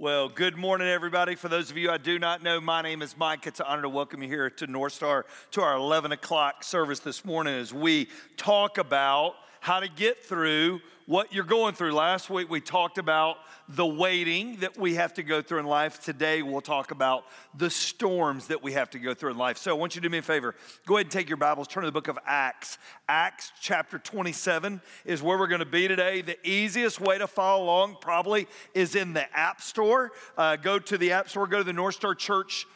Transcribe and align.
Well, 0.00 0.28
good 0.28 0.56
morning, 0.56 0.86
everybody. 0.86 1.34
For 1.34 1.48
those 1.48 1.72
of 1.72 1.76
you 1.76 1.90
I 1.90 1.98
do 1.98 2.20
not 2.20 2.40
know, 2.40 2.60
my 2.60 2.82
name 2.82 3.02
is 3.02 3.16
Mike. 3.16 3.48
It's 3.48 3.58
an 3.58 3.66
honor 3.68 3.82
to 3.82 3.88
welcome 3.88 4.22
you 4.22 4.28
here 4.28 4.48
to 4.48 4.68
North 4.68 4.92
Star 4.92 5.26
to 5.50 5.60
our 5.60 5.74
11 5.74 6.12
o'clock 6.12 6.62
service 6.62 7.00
this 7.00 7.24
morning 7.24 7.56
as 7.56 7.74
we 7.74 8.08
talk 8.36 8.78
about 8.78 9.34
how 9.58 9.80
to 9.80 9.88
get 9.88 10.22
through 10.22 10.78
what 11.08 11.32
you're 11.32 11.42
going 11.42 11.74
through. 11.74 11.90
Last 11.92 12.28
week 12.28 12.50
we 12.50 12.60
talked 12.60 12.98
about 12.98 13.38
the 13.66 13.86
waiting 13.86 14.56
that 14.56 14.76
we 14.76 14.96
have 14.96 15.14
to 15.14 15.22
go 15.22 15.40
through 15.40 15.60
in 15.60 15.64
life. 15.64 16.04
Today 16.04 16.42
we'll 16.42 16.60
talk 16.60 16.90
about 16.90 17.24
the 17.56 17.70
storms 17.70 18.48
that 18.48 18.62
we 18.62 18.74
have 18.74 18.90
to 18.90 18.98
go 18.98 19.14
through 19.14 19.30
in 19.30 19.38
life. 19.38 19.56
So 19.56 19.70
I 19.70 19.78
want 19.78 19.94
you 19.94 20.02
to 20.02 20.06
do 20.06 20.12
me 20.12 20.18
a 20.18 20.22
favor. 20.22 20.54
Go 20.84 20.96
ahead 20.96 21.06
and 21.06 21.10
take 21.10 21.30
your 21.30 21.38
Bibles, 21.38 21.66
turn 21.66 21.82
to 21.82 21.86
the 21.86 21.92
book 21.92 22.08
of 22.08 22.18
Acts. 22.26 22.76
Acts 23.08 23.52
chapter 23.58 23.98
27 23.98 24.82
is 25.06 25.22
where 25.22 25.38
we're 25.38 25.46
going 25.46 25.60
to 25.60 25.64
be 25.64 25.88
today. 25.88 26.20
The 26.20 26.36
easiest 26.46 27.00
way 27.00 27.16
to 27.16 27.26
follow 27.26 27.64
along 27.64 27.96
probably 28.02 28.46
is 28.74 28.94
in 28.94 29.14
the 29.14 29.34
App 29.34 29.62
Store. 29.62 30.12
Uh, 30.36 30.56
go 30.56 30.78
to 30.78 30.98
the 30.98 31.12
App 31.12 31.30
Store, 31.30 31.46
go 31.46 31.56
to 31.56 31.64
the 31.64 31.72
North 31.72 31.94
Star 31.94 32.14
Church 32.14 32.66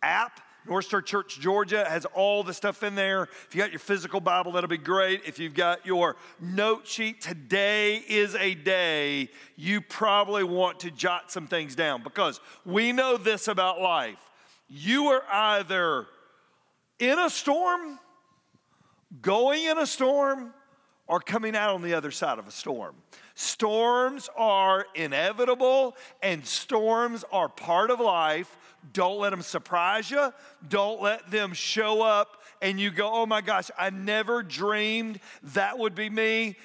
app 0.00 0.40
North 0.66 0.84
Star 0.84 1.00
Church 1.00 1.40
Georgia 1.40 1.84
has 1.88 2.04
all 2.06 2.42
the 2.42 2.52
stuff 2.52 2.82
in 2.82 2.94
there. 2.94 3.24
If 3.46 3.54
you 3.54 3.60
got 3.60 3.70
your 3.70 3.78
physical 3.78 4.20
Bible, 4.20 4.52
that'll 4.52 4.68
be 4.68 4.76
great. 4.76 5.22
If 5.26 5.38
you've 5.38 5.54
got 5.54 5.86
your 5.86 6.16
note 6.40 6.86
sheet, 6.86 7.20
today 7.20 7.96
is 8.08 8.34
a 8.34 8.54
day 8.54 9.30
you 9.56 9.80
probably 9.80 10.44
want 10.44 10.80
to 10.80 10.90
jot 10.90 11.32
some 11.32 11.46
things 11.46 11.74
down 11.74 12.02
because 12.02 12.40
we 12.64 12.92
know 12.92 13.16
this 13.16 13.48
about 13.48 13.80
life. 13.80 14.18
You 14.68 15.06
are 15.06 15.22
either 15.30 16.06
in 16.98 17.18
a 17.18 17.30
storm, 17.30 17.98
going 19.22 19.64
in 19.64 19.78
a 19.78 19.86
storm, 19.86 20.52
or 21.10 21.18
coming 21.18 21.56
out 21.56 21.74
on 21.74 21.82
the 21.82 21.92
other 21.92 22.12
side 22.12 22.38
of 22.38 22.46
a 22.46 22.52
storm. 22.52 22.94
Storms 23.34 24.30
are 24.36 24.86
inevitable 24.94 25.96
and 26.22 26.46
storms 26.46 27.24
are 27.32 27.48
part 27.48 27.90
of 27.90 27.98
life. 27.98 28.56
Don't 28.92 29.18
let 29.18 29.30
them 29.30 29.42
surprise 29.42 30.10
you. 30.10 30.32
Don't 30.68 31.00
let 31.00 31.30
them 31.30 31.52
show 31.52 32.02
up 32.02 32.42
and 32.62 32.78
you 32.78 32.90
go, 32.90 33.10
oh 33.12 33.26
my 33.26 33.40
gosh, 33.40 33.70
I 33.78 33.90
never 33.90 34.42
dreamed 34.42 35.20
that 35.54 35.78
would 35.78 35.94
be 35.94 36.10
me. 36.10 36.56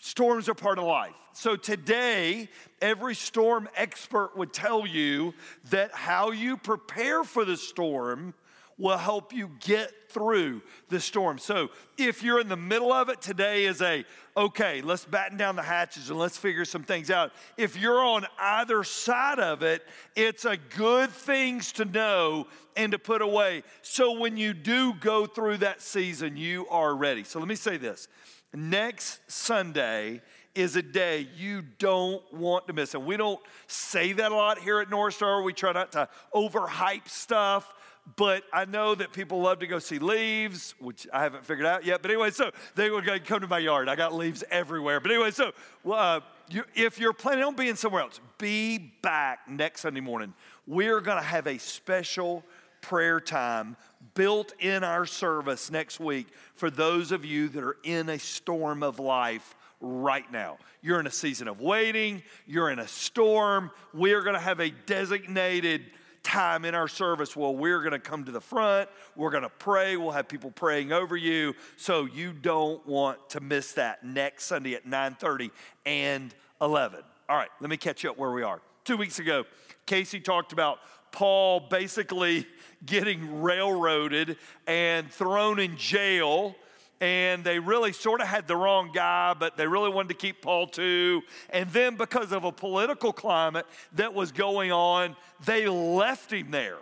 Storms 0.00 0.48
are 0.48 0.54
part 0.54 0.78
of 0.78 0.84
life. 0.84 1.16
So 1.32 1.56
today, 1.56 2.48
every 2.80 3.14
storm 3.14 3.68
expert 3.74 4.36
would 4.36 4.52
tell 4.52 4.86
you 4.86 5.34
that 5.70 5.92
how 5.92 6.30
you 6.30 6.56
prepare 6.56 7.24
for 7.24 7.44
the 7.44 7.56
storm 7.56 8.34
will 8.76 8.98
help 8.98 9.32
you 9.32 9.50
get 9.60 9.90
through 10.14 10.62
the 10.88 11.00
storm. 11.00 11.38
So 11.38 11.68
if 11.98 12.22
you're 12.22 12.40
in 12.40 12.48
the 12.48 12.56
middle 12.56 12.92
of 12.92 13.08
it, 13.08 13.20
today 13.20 13.66
is 13.66 13.82
a 13.82 14.04
okay, 14.36 14.80
let's 14.80 15.04
batten 15.04 15.36
down 15.36 15.54
the 15.54 15.62
hatches 15.62 16.10
and 16.10 16.18
let's 16.18 16.36
figure 16.36 16.64
some 16.64 16.82
things 16.82 17.10
out. 17.10 17.32
If 17.56 17.76
you're 17.76 18.02
on 18.04 18.26
either 18.40 18.82
side 18.82 19.38
of 19.38 19.62
it, 19.62 19.84
it's 20.16 20.44
a 20.44 20.56
good 20.56 21.10
things 21.10 21.70
to 21.72 21.84
know 21.84 22.46
and 22.76 22.90
to 22.92 22.98
put 22.98 23.22
away. 23.22 23.62
So 23.82 24.18
when 24.18 24.36
you 24.36 24.52
do 24.52 24.94
go 24.94 25.26
through 25.26 25.58
that 25.58 25.82
season, 25.82 26.36
you 26.36 26.66
are 26.68 26.96
ready. 26.96 27.22
So 27.22 27.38
let 27.38 27.46
me 27.46 27.54
say 27.54 27.76
this. 27.76 28.08
Next 28.52 29.20
Sunday 29.30 30.22
is 30.54 30.76
a 30.76 30.82
day 30.82 31.28
you 31.36 31.62
don't 31.78 32.22
want 32.32 32.66
to 32.68 32.72
miss. 32.72 32.94
And 32.94 33.04
we 33.04 33.16
don't 33.16 33.40
say 33.66 34.12
that 34.12 34.32
a 34.32 34.34
lot 34.34 34.58
here 34.58 34.80
at 34.80 34.90
North 34.90 35.14
Star. 35.14 35.42
We 35.42 35.52
try 35.52 35.72
not 35.72 35.92
to 35.92 36.08
overhype 36.34 37.08
stuff 37.08 37.72
but 38.16 38.44
I 38.52 38.64
know 38.66 38.94
that 38.94 39.12
people 39.12 39.40
love 39.40 39.60
to 39.60 39.66
go 39.66 39.78
see 39.78 39.98
leaves, 39.98 40.74
which 40.78 41.06
I 41.12 41.22
haven't 41.22 41.46
figured 41.46 41.66
out 41.66 41.84
yet. 41.84 42.02
But 42.02 42.10
anyway, 42.10 42.30
so 42.30 42.50
they 42.74 42.90
would 42.90 43.04
go 43.04 43.18
come 43.18 43.40
to 43.40 43.46
my 43.46 43.58
yard. 43.58 43.88
I 43.88 43.96
got 43.96 44.14
leaves 44.14 44.44
everywhere. 44.50 45.00
But 45.00 45.10
anyway, 45.10 45.30
so 45.30 45.52
uh, 45.90 46.20
you, 46.50 46.64
if 46.74 46.98
you're 46.98 47.14
planning 47.14 47.44
on 47.44 47.54
being 47.54 47.76
somewhere 47.76 48.02
else, 48.02 48.20
be 48.38 48.78
back 48.78 49.48
next 49.48 49.80
Sunday 49.80 50.00
morning. 50.00 50.34
We're 50.66 51.00
going 51.00 51.16
to 51.16 51.24
have 51.24 51.46
a 51.46 51.58
special 51.58 52.44
prayer 52.82 53.20
time 53.20 53.76
built 54.14 54.52
in 54.60 54.84
our 54.84 55.06
service 55.06 55.70
next 55.70 55.98
week 55.98 56.28
for 56.54 56.70
those 56.70 57.10
of 57.10 57.24
you 57.24 57.48
that 57.48 57.64
are 57.64 57.78
in 57.82 58.10
a 58.10 58.18
storm 58.18 58.82
of 58.82 58.98
life 58.98 59.56
right 59.80 60.30
now. 60.30 60.58
You're 60.82 61.00
in 61.00 61.06
a 61.06 61.10
season 61.10 61.48
of 61.48 61.62
waiting, 61.62 62.22
you're 62.46 62.70
in 62.70 62.78
a 62.78 62.88
storm. 62.88 63.70
We're 63.94 64.20
going 64.20 64.34
to 64.34 64.40
have 64.40 64.60
a 64.60 64.70
designated 64.70 65.86
time 66.24 66.64
in 66.64 66.74
our 66.74 66.88
service 66.88 67.36
well 67.36 67.54
we're 67.54 67.80
going 67.80 67.92
to 67.92 67.98
come 67.98 68.24
to 68.24 68.32
the 68.32 68.40
front 68.40 68.88
we're 69.14 69.30
going 69.30 69.42
to 69.42 69.48
pray 69.48 69.96
we'll 69.96 70.10
have 70.10 70.26
people 70.26 70.50
praying 70.50 70.90
over 70.90 71.16
you. 71.16 71.54
So 71.76 72.06
you 72.06 72.32
don't 72.32 72.84
want 72.86 73.28
to 73.30 73.40
miss 73.40 73.72
that 73.72 74.04
next 74.04 74.46
sunday 74.46 74.74
at 74.74 74.86
9.30 74.86 75.50
and 75.86 76.34
11 76.60 77.00
all 77.28 77.36
right 77.36 77.50
let 77.60 77.70
me 77.70 77.76
catch 77.76 78.02
you 78.02 78.10
up 78.10 78.18
where 78.18 78.32
we 78.32 78.42
are. 78.42 78.60
Two 78.84 78.96
weeks 78.96 79.18
ago 79.18 79.44
casey 79.86 80.18
talked 80.18 80.52
about 80.52 80.78
paul 81.12 81.60
basically 81.60 82.46
getting 82.86 83.42
railroaded 83.42 84.36
and 84.66 85.10
thrown 85.10 85.60
in 85.60 85.76
jail 85.76 86.56
and 87.00 87.44
they 87.44 87.58
really 87.58 87.92
sort 87.92 88.20
of 88.20 88.26
had 88.26 88.46
the 88.46 88.56
wrong 88.56 88.90
guy, 88.92 89.34
but 89.34 89.56
they 89.56 89.66
really 89.66 89.90
wanted 89.90 90.08
to 90.08 90.14
keep 90.14 90.42
Paul 90.42 90.66
too. 90.66 91.22
And 91.50 91.68
then, 91.70 91.96
because 91.96 92.32
of 92.32 92.44
a 92.44 92.52
political 92.52 93.12
climate 93.12 93.66
that 93.94 94.14
was 94.14 94.32
going 94.32 94.72
on, 94.72 95.16
they 95.44 95.66
left 95.66 96.32
him 96.32 96.50
there 96.50 96.78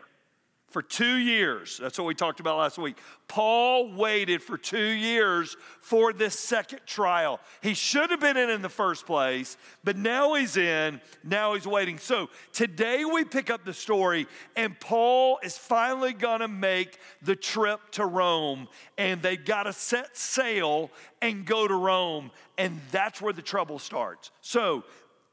for 0.72 0.82
two 0.82 1.16
years. 1.16 1.78
That's 1.80 1.98
what 1.98 2.06
we 2.06 2.14
talked 2.14 2.40
about 2.40 2.58
last 2.58 2.78
week. 2.78 2.96
Paul 3.28 3.92
waited 3.92 4.42
for 4.42 4.56
two 4.56 4.78
years 4.78 5.56
for 5.80 6.12
this 6.12 6.38
second 6.38 6.80
trial. 6.86 7.40
He 7.62 7.74
should 7.74 8.10
have 8.10 8.20
been 8.20 8.36
in 8.36 8.50
in 8.50 8.62
the 8.62 8.68
first 8.68 9.06
place, 9.06 9.56
but 9.84 9.96
now 9.96 10.34
he's 10.34 10.56
in, 10.56 11.00
now 11.22 11.54
he's 11.54 11.66
waiting. 11.66 11.98
So 11.98 12.28
today 12.52 13.04
we 13.04 13.24
pick 13.24 13.50
up 13.50 13.64
the 13.64 13.74
story, 13.74 14.26
and 14.56 14.78
Paul 14.80 15.38
is 15.42 15.56
finally 15.56 16.12
gonna 16.12 16.48
make 16.48 16.98
the 17.22 17.36
trip 17.36 17.80
to 17.92 18.06
Rome, 18.06 18.68
and 18.96 19.22
they 19.22 19.36
gotta 19.36 19.72
set 19.72 20.16
sail 20.16 20.90
and 21.20 21.44
go 21.44 21.68
to 21.68 21.74
Rome, 21.74 22.30
and 22.58 22.80
that's 22.90 23.20
where 23.20 23.32
the 23.32 23.42
trouble 23.42 23.78
starts. 23.78 24.30
So 24.40 24.84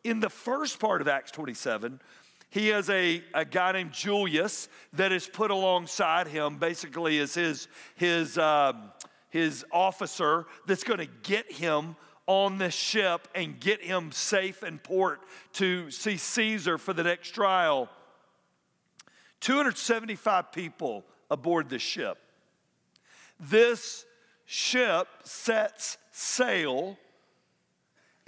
in 0.03 0.19
the 0.19 0.29
first 0.29 0.79
part 0.79 1.01
of 1.01 1.07
Acts 1.07 1.31
27, 1.31 1.99
he 2.49 2.69
has 2.69 2.89
a, 2.89 3.23
a 3.33 3.45
guy 3.45 3.73
named 3.73 3.91
Julius 3.91 4.69
that 4.93 5.11
is 5.11 5.27
put 5.27 5.51
alongside 5.51 6.27
him, 6.27 6.57
basically, 6.57 7.19
as 7.19 7.35
his, 7.35 7.67
his, 7.95 8.37
um, 8.37 8.91
his 9.29 9.63
officer 9.71 10.47
that's 10.65 10.83
going 10.83 10.99
to 10.99 11.09
get 11.23 11.51
him 11.51 11.95
on 12.25 12.57
this 12.57 12.73
ship 12.73 13.27
and 13.35 13.59
get 13.59 13.81
him 13.81 14.11
safe 14.11 14.63
in 14.63 14.79
port 14.79 15.21
to 15.53 15.89
see 15.91 16.17
Caesar 16.17 16.77
for 16.77 16.93
the 16.93 17.03
next 17.03 17.31
trial. 17.31 17.89
275 19.41 20.51
people 20.51 21.05
aboard 21.31 21.69
this 21.69 21.81
ship. 21.81 22.17
This 23.39 24.05
ship 24.45 25.07
sets 25.23 25.97
sail 26.11 26.97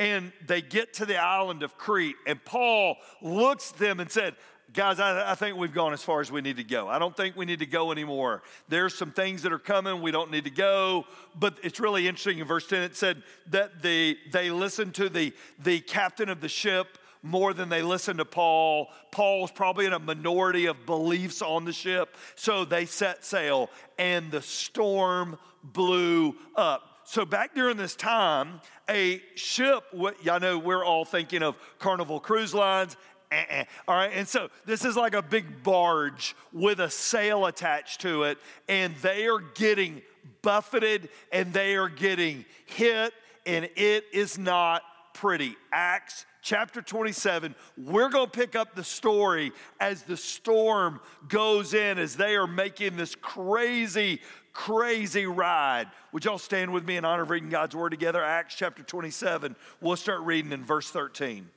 and 0.01 0.31
they 0.47 0.63
get 0.63 0.95
to 0.95 1.05
the 1.05 1.15
island 1.15 1.61
of 1.61 1.77
Crete. 1.77 2.15
And 2.25 2.43
Paul 2.43 2.97
looks 3.21 3.71
at 3.71 3.77
them 3.77 3.99
and 3.99 4.09
said, 4.09 4.35
Guys, 4.73 5.01
I, 5.01 5.31
I, 5.31 5.35
think 5.35 5.57
we've 5.57 5.73
gone 5.73 5.91
as 5.91 6.01
far 6.01 6.21
as 6.21 6.31
we 6.31 6.39
need 6.39 6.55
to 6.55 6.63
go. 6.63 6.87
I 6.87 6.97
don't 6.97 7.15
think 7.15 7.35
we 7.35 7.43
need 7.43 7.59
to 7.59 7.65
go 7.65 7.91
anymore. 7.91 8.41
There's 8.69 8.95
some 8.95 9.11
things 9.11 9.41
that 9.41 9.51
are 9.51 9.59
coming. 9.59 10.01
We 10.01 10.11
don't 10.11 10.31
need 10.31 10.45
to 10.45 10.49
go. 10.49 11.05
But 11.37 11.57
it's 11.61 11.81
really 11.81 12.07
interesting. 12.07 12.39
In 12.39 12.47
verse 12.47 12.65
10, 12.67 12.83
it 12.83 12.95
said 12.95 13.21
that 13.47 13.81
the, 13.81 14.17
they 14.31 14.49
listened 14.49 14.95
to 14.95 15.09
the, 15.09 15.33
the 15.61 15.81
captain 15.81 16.29
of 16.29 16.39
the 16.39 16.47
ship 16.47 16.97
more 17.21 17.53
than 17.53 17.67
they 17.67 17.81
listened 17.81 18.19
to 18.19 18.25
Paul. 18.25 18.87
Paul's 19.11 19.51
probably 19.51 19.87
in 19.87 19.93
a 19.93 19.99
minority 19.99 20.67
of 20.67 20.85
beliefs 20.85 21.41
on 21.41 21.65
the 21.65 21.73
ship. 21.73 22.15
So 22.35 22.63
they 22.63 22.85
set 22.85 23.25
sail, 23.25 23.69
and 23.99 24.31
the 24.31 24.41
storm 24.41 25.37
blew 25.63 26.37
up. 26.55 26.90
So, 27.11 27.25
back 27.25 27.53
during 27.53 27.75
this 27.75 27.93
time, 27.97 28.61
a 28.89 29.21
ship, 29.35 29.83
y'all 30.23 30.39
know 30.39 30.57
we're 30.57 30.85
all 30.85 31.03
thinking 31.03 31.43
of 31.43 31.57
Carnival 31.77 32.21
Cruise 32.21 32.53
Lines. 32.53 32.95
Uh-uh. 33.29 33.65
All 33.85 33.95
right, 33.95 34.11
and 34.13 34.25
so 34.25 34.47
this 34.65 34.85
is 34.85 34.95
like 34.95 35.13
a 35.13 35.21
big 35.21 35.61
barge 35.61 36.37
with 36.53 36.79
a 36.79 36.89
sail 36.89 37.47
attached 37.47 37.99
to 37.99 38.23
it, 38.23 38.37
and 38.69 38.95
they 39.01 39.27
are 39.27 39.41
getting 39.55 40.01
buffeted 40.41 41.09
and 41.33 41.51
they 41.51 41.75
are 41.75 41.89
getting 41.89 42.45
hit, 42.65 43.13
and 43.45 43.69
it 43.75 44.05
is 44.13 44.37
not 44.37 44.81
pretty. 45.13 45.57
Acts 45.73 46.25
chapter 46.41 46.81
27, 46.81 47.53
we're 47.77 48.09
going 48.09 48.25
to 48.25 48.31
pick 48.31 48.55
up 48.55 48.73
the 48.73 48.83
story 48.83 49.51
as 49.79 50.03
the 50.03 50.17
storm 50.17 50.99
goes 51.27 51.73
in, 51.73 51.99
as 51.99 52.15
they 52.15 52.35
are 52.35 52.47
making 52.47 52.97
this 52.97 53.15
crazy 53.15 54.21
crazy 54.53 55.25
ride. 55.25 55.87
Would 56.11 56.25
y'all 56.25 56.37
stand 56.37 56.71
with 56.73 56.85
me 56.85 56.97
in 56.97 57.05
honor 57.05 57.23
of 57.23 57.29
reading 57.29 57.49
God's 57.49 57.75
word 57.75 57.89
together? 57.89 58.23
Acts 58.23 58.55
chapter 58.55 58.83
27. 58.83 59.55
We'll 59.79 59.95
start 59.95 60.21
reading 60.21 60.51
in 60.51 60.63
verse 60.63 60.89
13. 60.89 61.49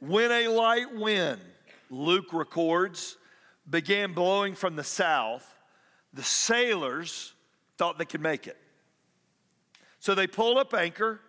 When 0.00 0.30
a 0.30 0.48
light 0.48 0.94
wind, 0.94 1.40
Luke 1.90 2.32
records, 2.32 3.16
began 3.68 4.12
blowing 4.12 4.54
from 4.54 4.76
the 4.76 4.84
south, 4.84 5.56
the 6.12 6.22
sailors 6.22 7.34
thought 7.76 7.98
they 7.98 8.04
could 8.04 8.20
make 8.20 8.46
it. 8.46 8.56
So 10.00 10.14
they 10.14 10.26
pulled 10.26 10.58
up 10.58 10.72
anchor 10.74 11.20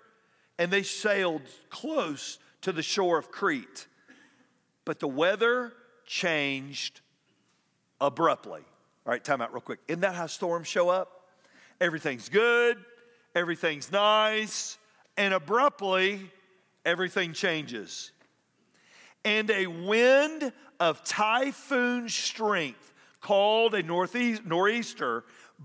and 0.58 0.72
they 0.72 0.84
sailed 0.84 1.42
close 1.70 2.38
to 2.62 2.72
the 2.72 2.84
shore 2.84 3.18
of 3.18 3.31
Crete. 3.31 3.88
But 4.86 5.00
the 5.00 5.08
weather 5.08 5.74
changed 6.06 7.02
abruptly. 8.00 8.62
All 9.09 9.13
right, 9.13 9.23
time 9.23 9.41
out 9.41 9.51
real 9.51 9.61
quick. 9.61 9.79
Isn't 9.88 10.01
that 10.01 10.13
how 10.13 10.27
storms 10.27 10.67
show 10.67 10.89
up? 10.89 11.29
Everything's 11.81 12.29
good, 12.29 12.77
everything's 13.33 13.91
nice, 13.91 14.77
and 15.17 15.33
abruptly, 15.33 16.29
everything 16.85 17.33
changes. 17.33 18.11
And 19.25 19.50
a 19.50 19.65
wind 19.65 20.53
of 20.79 21.03
typhoon 21.03 22.07
strength, 22.07 22.94
called 23.19 23.73
a 23.73 23.81
northeast, 23.81 24.45
nor'easter, 24.45 25.23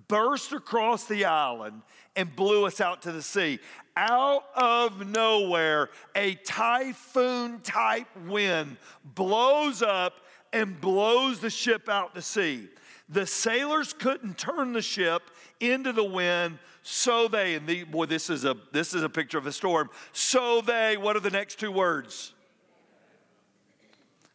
burst 0.09 0.55
across 0.55 1.05
the 1.05 1.27
island 1.27 1.83
and 2.17 2.35
blew 2.35 2.65
us 2.65 2.81
out 2.81 3.03
to 3.03 3.13
the 3.13 3.21
sea. 3.21 3.59
Out 3.95 4.45
of 4.57 5.07
nowhere, 5.07 5.91
a 6.15 6.37
typhoon 6.47 7.61
type 7.61 8.09
wind 8.27 8.79
blows 9.05 9.83
up 9.83 10.15
and 10.55 10.81
blows 10.81 11.41
the 11.41 11.51
ship 11.51 11.91
out 11.91 12.15
to 12.15 12.23
sea. 12.23 12.69
The 13.09 13.27
sailors 13.27 13.93
couldn't 13.93 14.39
turn 14.39 14.73
the 14.73 14.83
ship 14.83 15.23
into 15.61 15.93
the 15.93 16.05
wind, 16.05 16.59
so 16.83 17.29
they, 17.29 17.55
and 17.55 17.67
the, 17.67 17.85
boy, 17.85 18.07
this 18.07 18.31
is 18.31 18.45
a 18.45 18.57
this 18.73 18.95
is 18.95 19.03
a 19.03 19.09
picture 19.09 19.39
of 19.39 19.47
a 19.47 19.53
storm. 19.53 19.91
So 20.13 20.61
they, 20.61 20.97
what 20.97 21.17
are 21.17 21.21
the 21.21 21.31
next 21.31 21.59
two 21.59 21.71
words? 21.71 22.33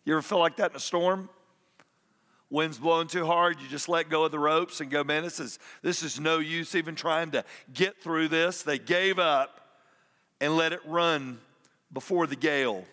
You 0.06 0.14
ever 0.14 0.22
feel 0.22 0.40
like 0.40 0.58
that 0.58 0.72
in 0.72 0.78
a 0.78 0.80
storm? 0.80 1.30
Wind's 2.52 2.80
blowing 2.80 3.08
too 3.08 3.26
hard, 3.26 3.62
you 3.62 3.68
just 3.68 3.88
let 3.90 4.10
go 4.10 4.24
of 4.24 4.32
the 4.32 4.40
ropes 4.40 4.82
and 4.82 4.90
go, 4.90 5.04
man, 5.04 5.22
this 5.22 5.40
is 5.40 5.60
this 5.84 6.02
is 6.02 6.20
no 6.20 6.40
use 6.40 6.74
even 6.74 6.96
trying 6.96 7.32
to 7.32 7.44
get 7.74 8.02
through 8.02 8.28
this. 8.28 8.64
They 8.64 8.80
gave 8.80 9.20
up 9.20 9.62
and 10.42 10.56
let 10.56 10.74
it 10.74 10.80
run 10.86 11.40
before 11.94 12.26
the 12.26 12.36
gale. 12.36 12.86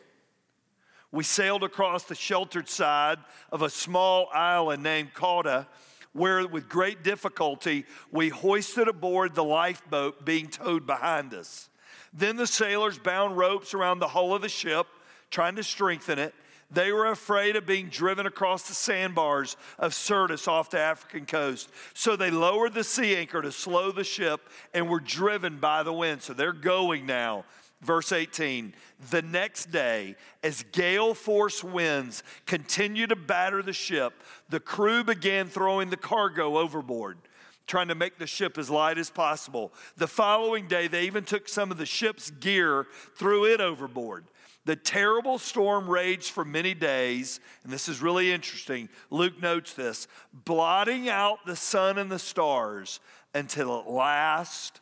We 1.13 1.25
sailed 1.25 1.63
across 1.63 2.05
the 2.05 2.15
sheltered 2.15 2.69
side 2.69 3.19
of 3.53 3.63
a 3.63 3.71
small 3.71 4.29
island 4.33 4.83
named 4.83 5.15
Cauda, 5.15 5.67
where 6.13 6.47
with 6.47 6.69
great 6.69 7.03
difficulty 7.03 7.85
we 8.11 8.29
hoisted 8.29 8.89
aboard 8.89 9.35
the 9.35 9.45
lifeboat 9.45 10.25
being 10.25 10.49
towed 10.49 10.87
behind 10.87 11.35
us. 11.35 11.69
Then 12.13 12.37
the 12.37 12.47
sailors 12.47 12.99
bound 12.99 13.37
ropes 13.37 13.75
around 13.75 13.99
the 13.99 14.09
hull 14.09 14.35
of 14.35 14.43
the 14.43 14.49
ship, 14.49 14.87
trying 15.31 15.57
to 15.57 15.63
strengthen 15.63 16.19
it. 16.19 16.35
They 16.71 16.91
were 16.91 17.07
afraid 17.07 17.55
of 17.55 17.67
being 17.67 17.89
driven 17.89 18.27
across 18.27 18.67
the 18.67 18.75
sandbars 18.75 19.57
of 19.79 19.95
Syrtis 19.95 20.49
off 20.49 20.71
the 20.71 20.81
African 20.81 21.25
coast. 21.25 21.71
So 21.95 22.17
they 22.17 22.31
lowered 22.31 22.75
the 22.75 22.83
sea 22.83 23.15
anchor 23.15 23.41
to 23.41 23.53
slow 23.53 23.93
the 23.93 24.03
ship 24.03 24.41
and 24.75 24.89
were 24.89 24.99
driven 24.99 25.59
by 25.59 25.85
the 25.85 25.93
wind. 25.93 26.23
So 26.23 26.33
they're 26.33 26.53
going 26.53 27.07
now 27.07 27.45
Verse 27.83 28.13
18 28.13 28.75
The 29.11 29.23
next 29.23 29.71
day, 29.71 30.17
as 30.43 30.65
gale 30.73 31.15
force 31.15 31.63
winds 31.63 32.23
continued 32.47 33.11
to 33.11 33.17
batter 33.17 33.63
the 33.63 33.73
ship, 33.73 34.23
the 34.49 34.61
crew 34.61 35.05
began 35.05 35.47
throwing 35.47 35.91
the 35.91 35.97
cargo 35.97 36.59
overboard, 36.59 37.19
trying 37.67 37.89
to 37.89 37.95
make 37.95 38.19
the 38.19 38.27
ship 38.27 38.57
as 38.59 38.71
light 38.71 38.99
as 38.99 39.11
possible. 39.11 39.73
The 39.97 40.07
following 40.07 40.69
day, 40.69 40.89
they 40.89 41.05
even 41.05 41.25
took 41.25 41.49
some 41.49 41.71
of 41.71 41.79
the 41.79 41.87
ship's 41.87 42.31
gear, 42.31 42.87
threw 43.15 43.45
it 43.45 43.61
overboard. 43.61 44.25
The 44.65 44.75
terrible 44.75 45.39
storm 45.39 45.89
raged 45.89 46.31
for 46.31 46.45
many 46.45 46.75
days, 46.75 47.39
and 47.63 47.73
this 47.73 47.89
is 47.89 48.03
really 48.03 48.33
interesting. 48.33 48.89
Luke 49.11 49.41
notes 49.41 49.75
this 49.75 50.09
blotting 50.33 51.09
out 51.09 51.47
the 51.47 51.55
sun 51.55 51.99
and 51.99 52.11
the 52.11 52.19
stars 52.19 52.99
until 53.33 53.79
at 53.79 53.89
last, 53.89 54.81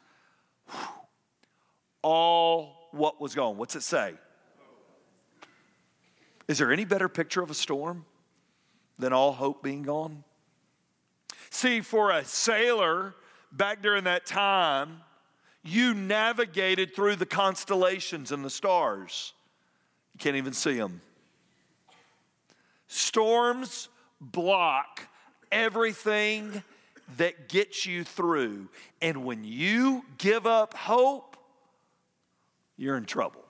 whew, 0.70 0.88
all 2.00 2.83
what 2.94 3.20
was 3.20 3.34
gone. 3.34 3.56
What's 3.56 3.76
it 3.76 3.82
say? 3.82 4.14
Is 6.46 6.58
there 6.58 6.72
any 6.72 6.84
better 6.84 7.08
picture 7.08 7.42
of 7.42 7.50
a 7.50 7.54
storm 7.54 8.04
than 8.98 9.12
all 9.12 9.32
hope 9.32 9.62
being 9.62 9.82
gone? 9.82 10.24
See, 11.50 11.80
for 11.80 12.10
a 12.10 12.24
sailor 12.24 13.14
back 13.52 13.82
during 13.82 14.04
that 14.04 14.26
time, 14.26 15.00
you 15.62 15.94
navigated 15.94 16.94
through 16.94 17.16
the 17.16 17.26
constellations 17.26 18.32
and 18.32 18.44
the 18.44 18.50
stars. 18.50 19.32
You 20.12 20.18
can't 20.18 20.36
even 20.36 20.52
see 20.52 20.74
them. 20.74 21.00
Storms 22.86 23.88
block 24.20 25.08
everything 25.50 26.62
that 27.16 27.48
gets 27.48 27.86
you 27.86 28.04
through. 28.04 28.68
And 29.00 29.24
when 29.24 29.44
you 29.44 30.04
give 30.18 30.46
up 30.46 30.74
hope, 30.74 31.33
you're 32.76 32.96
in 32.96 33.04
trouble. 33.04 33.44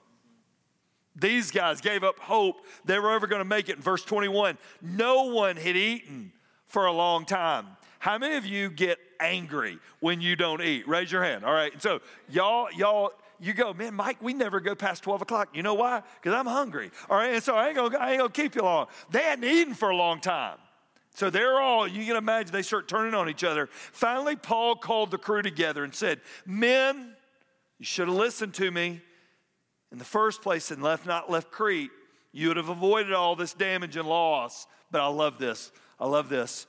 These 1.15 1.51
guys 1.51 1.79
gave 1.79 2.03
up 2.03 2.19
hope 2.19 2.65
they 2.83 2.99
were 2.99 3.11
ever 3.11 3.27
going 3.27 3.39
to 3.39 3.45
make 3.45 3.69
it. 3.69 3.77
In 3.77 3.81
verse 3.81 4.03
21, 4.03 4.57
no 4.81 5.23
one 5.23 5.55
had 5.55 5.77
eaten 5.77 6.33
for 6.65 6.85
a 6.85 6.91
long 6.91 7.25
time. 7.25 7.67
How 7.99 8.17
many 8.17 8.35
of 8.35 8.45
you 8.45 8.69
get 8.69 8.99
angry 9.19 9.79
when 9.99 10.19
you 10.19 10.35
don't 10.35 10.61
eat? 10.61 10.87
Raise 10.87 11.11
your 11.11 11.23
hand. 11.23 11.45
All 11.45 11.53
right. 11.53 11.81
So 11.81 12.01
y'all, 12.29 12.67
y'all, 12.75 13.13
you 13.39 13.53
go, 13.53 13.73
man, 13.73 13.93
Mike, 13.93 14.21
we 14.21 14.33
never 14.33 14.59
go 14.59 14.75
past 14.75 15.03
12 15.03 15.21
o'clock. 15.21 15.49
You 15.53 15.63
know 15.63 15.73
why? 15.73 16.03
Because 16.21 16.37
I'm 16.37 16.45
hungry. 16.45 16.91
All 17.09 17.17
right. 17.17 17.33
And 17.33 17.43
so 17.43 17.55
I 17.55 17.69
ain't 17.69 17.77
ain't 17.77 17.93
gonna 17.97 18.29
keep 18.29 18.55
you 18.55 18.61
long. 18.61 18.87
They 19.09 19.21
hadn't 19.21 19.45
eaten 19.45 19.73
for 19.73 19.89
a 19.89 19.95
long 19.95 20.19
time. 20.19 20.57
So 21.15 21.29
they're 21.29 21.61
all, 21.61 21.87
you 21.87 22.05
can 22.05 22.17
imagine, 22.17 22.51
they 22.51 22.61
start 22.61 22.89
turning 22.89 23.13
on 23.13 23.29
each 23.29 23.45
other. 23.45 23.69
Finally, 23.71 24.35
Paul 24.35 24.75
called 24.75 25.11
the 25.11 25.17
crew 25.17 25.41
together 25.41 25.85
and 25.85 25.95
said, 25.95 26.19
Men, 26.45 27.15
you 27.79 27.85
should 27.85 28.09
have 28.09 28.17
listened 28.17 28.53
to 28.55 28.69
me 28.69 29.01
in 29.95 29.99
the 29.99 30.03
first 30.03 30.41
place 30.41 30.71
and 30.71 30.83
left 30.83 31.05
not 31.05 31.31
left 31.31 31.51
Crete, 31.51 31.89
you 32.33 32.49
would 32.49 32.57
have 32.57 32.67
avoided 32.67 33.13
all 33.13 33.37
this 33.37 33.53
damage 33.53 33.95
and 33.95 34.05
loss. 34.05 34.67
But 34.91 34.99
I 34.99 35.07
love 35.07 35.37
this. 35.37 35.71
I 35.97 36.05
love 36.05 36.27
this. 36.27 36.67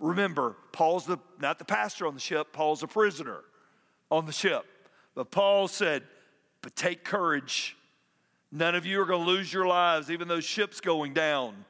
Remember, 0.00 0.56
Paul's 0.72 1.06
the 1.06 1.18
not 1.40 1.60
the 1.60 1.64
pastor 1.64 2.08
on 2.08 2.14
the 2.14 2.20
ship, 2.20 2.52
Paul's 2.52 2.82
a 2.82 2.88
prisoner 2.88 3.42
on 4.10 4.26
the 4.26 4.32
ship. 4.32 4.64
But 5.14 5.30
Paul 5.30 5.68
said, 5.68 6.02
But 6.60 6.74
take 6.74 7.04
courage. 7.04 7.76
None 8.50 8.74
of 8.74 8.84
you 8.84 9.00
are 9.00 9.06
going 9.06 9.24
to 9.24 9.30
lose 9.30 9.52
your 9.52 9.68
lives, 9.68 10.10
even 10.10 10.26
though 10.26 10.40
ship's 10.40 10.80
going 10.80 11.14
down. 11.14 11.66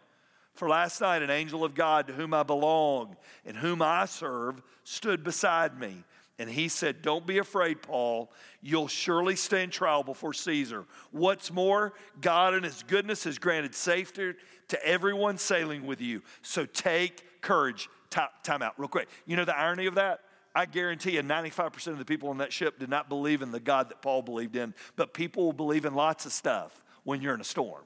For 0.55 0.67
last 0.67 0.99
night, 1.03 1.21
an 1.21 1.29
angel 1.29 1.63
of 1.63 1.75
God 1.75 2.07
to 2.07 2.15
whom 2.15 2.33
I 2.33 2.43
belong 2.43 3.17
and 3.45 3.55
whom 3.55 3.83
I 3.83 4.07
serve 4.07 4.63
stood 4.83 5.23
beside 5.23 5.79
me 5.79 6.05
and 6.39 6.49
he 6.49 6.69
said, 6.69 7.03
Don't 7.03 7.27
be 7.27 7.39
afraid, 7.39 7.83
Paul. 7.83 8.31
You'll 8.61 8.89
surely 8.89 9.37
stand 9.37 9.73
trial 9.73 10.03
before 10.03 10.33
Caesar. 10.33 10.87
What's 11.11 11.51
more, 11.51 11.95
God 12.21 12.55
in 12.55 12.63
his 12.63 12.83
goodness 12.85 13.25
has 13.25 13.39
granted 13.39 13.75
safety 13.75 14.35
to 14.69 14.87
everyone 14.87 15.39
sailing 15.39 15.87
with 15.87 16.01
you. 16.01 16.23
So 16.43 16.65
take 16.65 17.41
courage. 17.41 17.89
Time, 18.11 18.63
out, 18.63 18.73
real 18.79 18.89
quick. 18.89 19.09
You 19.27 19.37
know 19.37 19.45
the 19.45 19.57
irony 19.57 19.87
of 19.87 19.97
that? 19.97 20.21
I 20.55 20.65
guarantee 20.65 21.13
you 21.13 21.23
95% 21.23 21.89
of 21.89 21.99
the 21.99 22.07
people 22.07 22.31
on 22.31 22.39
that 22.39 22.53
ship 22.53 22.79
did 22.79 22.89
not 22.89 23.09
believe 23.09 23.43
in 23.43 23.53
the 23.53 23.61
God 23.61 23.91
that 23.91 24.01
Paul 24.01 24.23
believed 24.23 24.57
in, 24.57 24.75
but 24.97 25.13
people 25.13 25.45
will 25.45 25.53
believe 25.53 25.85
in 25.85 25.95
lots 25.95 26.25
of 26.25 26.33
stuff 26.33 26.85
when 27.05 27.21
you're 27.21 27.35
in 27.35 27.41
a 27.41 27.45
storm. 27.45 27.85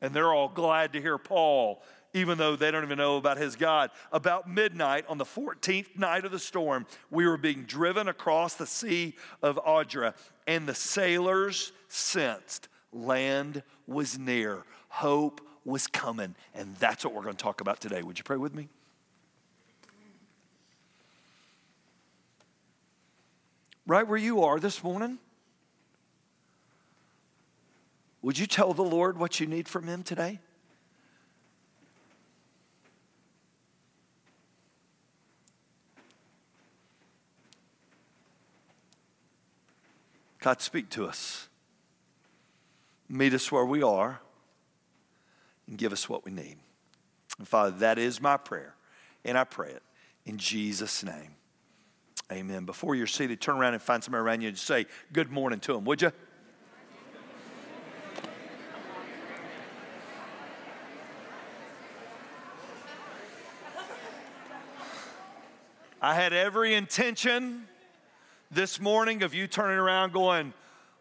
And 0.00 0.14
they're 0.14 0.32
all 0.32 0.48
glad 0.48 0.92
to 0.92 1.00
hear 1.00 1.18
Paul 1.18 1.82
even 2.18 2.36
though 2.38 2.56
they 2.56 2.70
don't 2.70 2.84
even 2.84 2.98
know 2.98 3.16
about 3.16 3.38
his 3.38 3.56
God. 3.56 3.90
About 4.12 4.48
midnight 4.48 5.04
on 5.08 5.18
the 5.18 5.24
14th 5.24 5.96
night 5.96 6.24
of 6.24 6.32
the 6.32 6.38
storm, 6.38 6.86
we 7.10 7.26
were 7.26 7.36
being 7.36 7.62
driven 7.62 8.08
across 8.08 8.54
the 8.54 8.66
Sea 8.66 9.14
of 9.42 9.58
Adria, 9.66 10.14
and 10.46 10.68
the 10.68 10.74
sailors 10.74 11.72
sensed 11.88 12.68
land 12.92 13.62
was 13.86 14.18
near, 14.18 14.64
hope 14.88 15.40
was 15.64 15.86
coming. 15.86 16.34
And 16.54 16.74
that's 16.76 17.04
what 17.04 17.14
we're 17.14 17.22
going 17.22 17.36
to 17.36 17.42
talk 17.42 17.60
about 17.60 17.80
today. 17.80 18.02
Would 18.02 18.18
you 18.18 18.24
pray 18.24 18.36
with 18.36 18.54
me? 18.54 18.68
Right 23.86 24.06
where 24.06 24.18
you 24.18 24.42
are 24.42 24.60
this 24.60 24.82
morning, 24.84 25.18
would 28.20 28.38
you 28.38 28.46
tell 28.46 28.74
the 28.74 28.82
Lord 28.82 29.16
what 29.16 29.40
you 29.40 29.46
need 29.46 29.66
from 29.66 29.86
Him 29.86 30.02
today? 30.02 30.40
God, 40.40 40.60
speak 40.60 40.88
to 40.90 41.06
us. 41.06 41.48
Meet 43.08 43.34
us 43.34 43.50
where 43.50 43.64
we 43.64 43.82
are 43.82 44.20
and 45.66 45.78
give 45.78 45.92
us 45.92 46.08
what 46.08 46.24
we 46.24 46.30
need. 46.30 46.56
And 47.38 47.48
Father, 47.48 47.70
that 47.78 47.98
is 47.98 48.20
my 48.20 48.36
prayer, 48.36 48.74
and 49.24 49.38
I 49.38 49.44
pray 49.44 49.70
it 49.70 49.82
in 50.26 50.38
Jesus' 50.38 51.02
name. 51.02 51.34
Amen. 52.30 52.64
Before 52.64 52.94
you're 52.94 53.06
seated, 53.06 53.40
turn 53.40 53.56
around 53.56 53.72
and 53.74 53.82
find 53.82 54.04
somebody 54.04 54.20
around 54.20 54.42
you 54.42 54.48
and 54.48 54.58
say 54.58 54.86
good 55.12 55.30
morning 55.30 55.60
to 55.60 55.72
them, 55.72 55.84
would 55.84 56.02
you? 56.02 56.12
I 66.00 66.14
had 66.14 66.32
every 66.32 66.74
intention 66.74 67.66
this 68.50 68.80
morning 68.80 69.22
of 69.22 69.34
you 69.34 69.46
turning 69.46 69.78
around 69.78 70.12
going, 70.12 70.52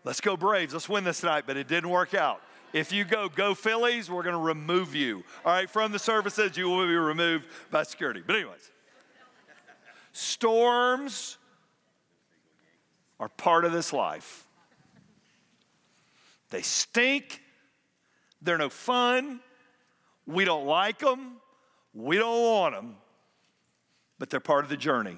let's 0.03 0.21
go 0.21 0.35
Braves, 0.37 0.73
let's 0.73 0.89
win 0.89 1.03
this 1.03 1.21
tonight, 1.21 1.43
but 1.47 1.57
it 1.57 1.67
didn't 1.67 1.89
work 1.89 2.13
out. 2.13 2.41
If 2.73 2.91
you 2.91 3.05
go, 3.05 3.29
go 3.29 3.53
Phillies, 3.53 4.09
we're 4.11 4.23
going 4.23 4.35
to 4.35 4.41
remove 4.41 4.93
you. 4.93 5.23
All 5.45 5.53
right, 5.53 5.69
from 5.69 5.91
the 5.91 5.99
services, 5.99 6.57
you 6.57 6.69
will 6.69 6.85
be 6.85 6.95
removed 6.95 7.47
by 7.71 7.83
security. 7.83 8.21
But, 8.25 8.35
anyways, 8.35 8.71
storms 10.11 11.37
are 13.19 13.29
part 13.29 13.65
of 13.65 13.71
this 13.71 13.93
life. 13.93 14.47
They 16.49 16.61
stink, 16.61 17.41
they're 18.41 18.57
no 18.57 18.69
fun, 18.69 19.39
we 20.25 20.45
don't 20.45 20.65
like 20.65 20.99
them, 20.99 21.37
we 21.93 22.17
don't 22.17 22.41
want 22.41 22.75
them, 22.75 22.95
but 24.19 24.29
they're 24.29 24.39
part 24.39 24.63
of 24.63 24.69
the 24.69 24.77
journey. 24.77 25.17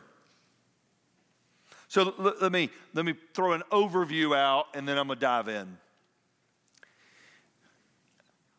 So 1.90 2.14
let 2.40 2.52
me, 2.52 2.70
let 2.94 3.04
me 3.04 3.16
throw 3.34 3.54
an 3.54 3.64
overview 3.72 4.38
out 4.38 4.68
and 4.76 4.88
then 4.88 4.98
I'm 4.98 5.08
going 5.08 5.18
to 5.18 5.26
dive 5.26 5.48
in. 5.48 5.78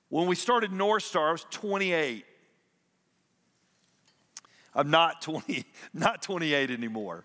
When 0.08 0.26
we 0.26 0.34
started 0.34 0.72
North 0.72 1.04
Star, 1.04 1.28
I 1.28 1.32
was 1.32 1.46
28. 1.50 2.26
I'm 4.74 4.90
not 4.90 5.22
20, 5.22 5.64
not 5.94 6.22
28 6.22 6.72
anymore. 6.72 7.24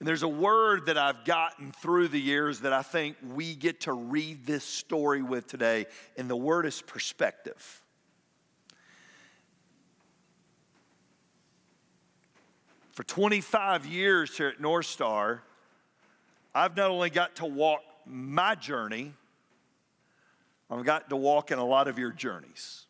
And 0.00 0.08
there's 0.08 0.24
a 0.24 0.28
word 0.28 0.86
that 0.86 0.98
I've 0.98 1.24
gotten 1.24 1.70
through 1.70 2.08
the 2.08 2.20
years 2.20 2.60
that 2.60 2.72
I 2.72 2.82
think 2.82 3.16
we 3.32 3.54
get 3.54 3.82
to 3.82 3.92
read 3.92 4.44
this 4.44 4.64
story 4.64 5.22
with 5.22 5.46
today, 5.46 5.86
and 6.16 6.28
the 6.28 6.36
word 6.36 6.66
is 6.66 6.82
perspective. 6.82 7.83
For 12.94 13.02
25 13.02 13.86
years 13.86 14.36
here 14.36 14.48
at 14.48 14.60
North 14.60 14.86
Star, 14.86 15.42
I've 16.54 16.76
not 16.76 16.90
only 16.90 17.10
got 17.10 17.36
to 17.36 17.44
walk 17.44 17.82
my 18.06 18.54
journey, 18.54 19.12
I've 20.70 20.84
got 20.84 21.10
to 21.10 21.16
walk 21.16 21.50
in 21.50 21.58
a 21.58 21.64
lot 21.64 21.88
of 21.88 21.98
your 21.98 22.12
journeys. 22.12 22.86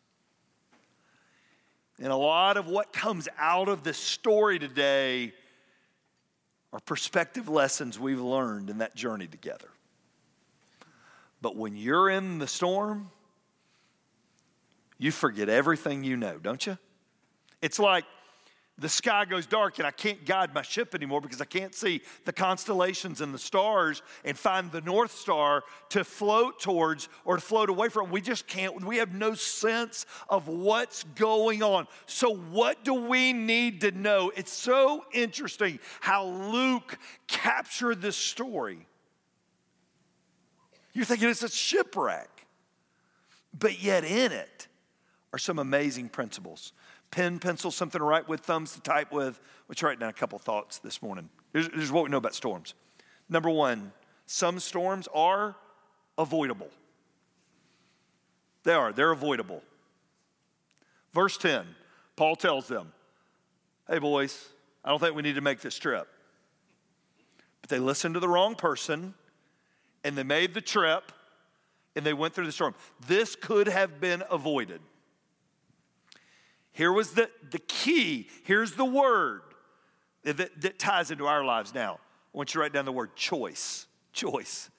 And 1.97 2.11
a 2.11 2.15
lot 2.15 2.57
of 2.57 2.67
what 2.67 2.93
comes 2.93 3.27
out 3.39 3.67
of 3.67 3.83
this 3.83 3.97
story 3.97 4.59
today 4.59 5.33
are 6.71 6.79
perspective 6.81 7.49
lessons 7.49 7.99
we've 7.99 8.21
learned 8.21 8.69
in 8.69 8.77
that 8.79 8.95
journey 8.95 9.25
together. 9.25 9.69
But 11.41 11.55
when 11.55 11.75
you're 11.75 12.09
in 12.09 12.37
the 12.37 12.47
storm, 12.47 13.09
you 14.99 15.11
forget 15.11 15.49
everything 15.49 16.03
you 16.03 16.15
know, 16.15 16.37
don't 16.37 16.65
you? 16.67 16.77
It's 17.61 17.79
like 17.79 18.05
the 18.77 18.89
sky 18.89 19.23
goes 19.23 19.45
dark 19.45 19.77
and 19.77 19.87
I 19.87 19.91
can't 19.91 20.25
guide 20.25 20.53
my 20.53 20.61
ship 20.61 20.93
anymore 20.93 21.21
because 21.21 21.39
I 21.39 21.45
can't 21.45 21.73
see 21.73 22.01
the 22.25 22.33
constellations 22.33 23.21
and 23.21 23.33
the 23.33 23.39
stars 23.39 24.01
and 24.25 24.37
find 24.37 24.69
the 24.69 24.81
North 24.81 25.13
Star 25.13 25.63
to 25.89 26.03
float 26.03 26.59
towards 26.59 27.07
or 27.23 27.35
to 27.35 27.41
float 27.41 27.69
away 27.69 27.87
from. 27.87 28.11
We 28.11 28.19
just 28.19 28.47
can't, 28.47 28.83
we 28.83 28.97
have 28.97 29.13
no 29.13 29.33
sense 29.33 30.05
of 30.27 30.49
what's 30.49 31.03
going 31.15 31.63
on. 31.63 31.87
So, 32.05 32.35
what 32.35 32.83
do 32.83 32.93
we 32.93 33.31
need 33.31 33.79
to 33.81 33.91
know? 33.91 34.31
It's 34.35 34.51
so 34.51 35.05
interesting 35.13 35.79
how 36.01 36.25
Luke 36.25 36.97
captured 37.27 38.01
this 38.01 38.17
story. 38.17 38.85
You're 40.91 41.05
thinking 41.05 41.29
it's 41.29 41.43
a 41.43 41.49
shipwreck, 41.49 42.45
but 43.57 43.81
yet 43.81 44.03
in 44.03 44.33
it 44.33 44.67
are 45.31 45.39
some 45.39 45.59
amazing 45.59 46.09
principles 46.09 46.73
pen, 47.11 47.39
pencil, 47.39 47.71
something 47.71 47.99
to 47.99 48.05
write 48.05 48.27
with, 48.27 48.41
thumbs 48.41 48.73
to 48.73 48.81
type 48.81 49.11
with. 49.11 49.39
Let's 49.67 49.81
write 49.81 49.99
down 49.99 50.09
a 50.09 50.13
couple 50.13 50.39
thoughts 50.39 50.79
this 50.79 51.01
morning. 51.01 51.29
Here's, 51.53 51.67
here's 51.73 51.91
what 51.91 52.03
we 52.03 52.09
know 52.09 52.17
about 52.17 52.35
storms. 52.35 52.73
Number 53.29 53.49
one, 53.49 53.91
some 54.25 54.59
storms 54.59 55.07
are 55.13 55.55
avoidable. 56.17 56.69
They 58.63 58.73
are, 58.73 58.91
they're 58.91 59.11
avoidable. 59.11 59.61
Verse 61.13 61.37
10, 61.37 61.65
Paul 62.15 62.35
tells 62.35 62.67
them, 62.67 62.91
Hey, 63.87 63.99
boys, 63.99 64.49
I 64.83 64.89
don't 64.89 64.99
think 64.99 65.15
we 65.15 65.21
need 65.21 65.35
to 65.35 65.41
make 65.41 65.61
this 65.61 65.77
trip. 65.77 66.07
But 67.61 67.69
they 67.69 67.79
listened 67.79 68.15
to 68.15 68.19
the 68.19 68.27
wrong 68.27 68.55
person 68.55 69.13
and 70.03 70.17
they 70.17 70.23
made 70.23 70.53
the 70.53 70.61
trip 70.61 71.11
and 71.95 72.05
they 72.05 72.13
went 72.13 72.33
through 72.33 72.47
the 72.47 72.51
storm. 72.51 72.75
This 73.07 73.35
could 73.35 73.67
have 73.67 74.01
been 74.01 74.23
avoided. 74.29 74.81
Here 76.75 76.91
was 76.91 77.11
the, 77.11 77.29
the 77.51 77.59
key. 77.59 78.27
Here's 78.43 78.73
the 78.73 78.83
word 78.83 79.41
that, 80.23 80.61
that 80.61 80.77
ties 80.77 81.09
into 81.09 81.25
our 81.25 81.45
lives 81.45 81.73
now. 81.73 81.93
I 82.33 82.37
want 82.37 82.49
you 82.49 82.59
to 82.59 82.63
write 82.63 82.73
down 82.73 82.83
the 82.83 82.91
word 82.91 83.15
choice. 83.15 83.87
Choice. 84.11 84.69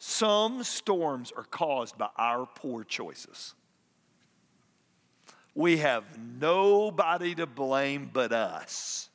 Some 0.00 0.64
storms 0.64 1.32
are 1.36 1.44
caused 1.44 1.96
by 1.96 2.08
our 2.18 2.44
poor 2.44 2.82
choices. 2.82 3.54
We 5.54 5.76
have 5.76 6.04
nobody 6.40 7.36
to 7.36 7.46
blame 7.46 8.10
but 8.12 8.32
us 8.32 9.08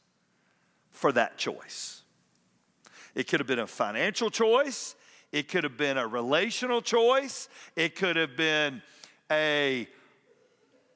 for 0.91 1.11
that 1.11 1.37
choice. 1.37 2.03
It 3.15 3.27
could 3.27 3.41
have 3.41 3.47
been 3.47 3.59
a 3.59 3.67
financial 3.67 4.29
choice, 4.29 4.95
it 5.33 5.49
could 5.49 5.65
have 5.65 5.75
been 5.75 5.97
a 5.97 6.07
relational 6.07 6.81
choice, 6.81 7.49
it 7.75 7.97
could 7.97 8.15
have 8.15 8.37
been 8.37 8.81
a 9.29 9.89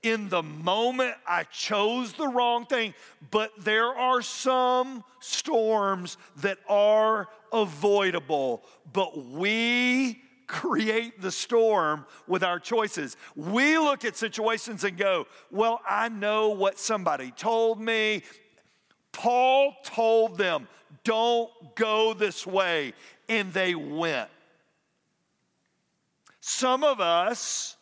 in 0.03 0.29
the 0.29 0.43
moment 0.43 1.15
I 1.25 1.43
chose 1.45 2.13
the 2.13 2.27
wrong 2.27 2.65
thing, 2.65 2.93
but 3.31 3.51
there 3.57 3.87
are 3.87 4.21
some 4.21 5.03
storms 5.19 6.17
that 6.37 6.59
are 6.69 7.29
avoidable, 7.51 8.63
but 8.91 9.25
we 9.25 10.21
create 10.45 11.21
the 11.21 11.31
storm 11.31 12.05
with 12.27 12.43
our 12.43 12.59
choices. 12.59 13.17
We 13.35 13.77
look 13.77 14.05
at 14.05 14.15
situations 14.15 14.83
and 14.83 14.97
go, 14.97 15.25
Well, 15.49 15.81
I 15.87 16.09
know 16.09 16.49
what 16.49 16.77
somebody 16.77 17.31
told 17.31 17.79
me. 17.79 18.23
Paul 19.13 19.75
told 19.83 20.37
them, 20.37 20.67
Don't 21.03 21.49
go 21.75 22.13
this 22.13 22.45
way. 22.45 22.93
And 23.29 23.53
they 23.53 23.73
went. 23.73 24.29
Some 26.41 26.83
of 26.83 26.99
us, 26.99 27.77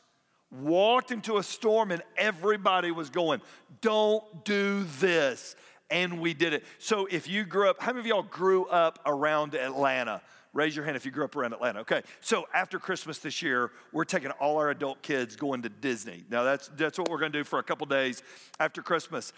walked 0.51 1.11
into 1.11 1.37
a 1.37 1.43
storm 1.43 1.91
and 1.91 2.01
everybody 2.17 2.91
was 2.91 3.09
going, 3.09 3.41
Don't 3.81 4.45
do 4.45 4.83
this. 4.99 5.55
And 5.89 6.21
we 6.21 6.33
did 6.33 6.53
it. 6.53 6.63
So 6.79 7.05
if 7.11 7.27
you 7.27 7.43
grew 7.43 7.69
up, 7.69 7.81
how 7.81 7.91
many 7.91 7.99
of 7.99 8.05
y'all 8.05 8.23
grew 8.23 8.65
up 8.67 8.99
around 9.05 9.55
Atlanta? 9.55 10.21
Raise 10.53 10.75
your 10.75 10.83
hand 10.83 10.97
if 10.97 11.05
you 11.05 11.11
grew 11.11 11.25
up 11.25 11.35
around 11.35 11.53
Atlanta. 11.53 11.79
Okay, 11.79 12.01
so 12.19 12.45
after 12.53 12.77
Christmas 12.77 13.19
this 13.19 13.41
year, 13.41 13.71
we're 13.93 14.03
taking 14.03 14.31
all 14.31 14.57
our 14.57 14.69
adult 14.69 15.01
kids 15.01 15.35
going 15.35 15.61
to 15.61 15.69
Disney. 15.69 16.25
Now 16.29 16.43
that's 16.43 16.69
that's 16.75 16.97
what 16.97 17.09
we're 17.09 17.19
going 17.19 17.31
to 17.31 17.39
do 17.39 17.43
for 17.43 17.59
a 17.59 17.63
couple 17.63 17.85
days 17.87 18.21
after 18.59 18.81
Christmas. 18.81 19.31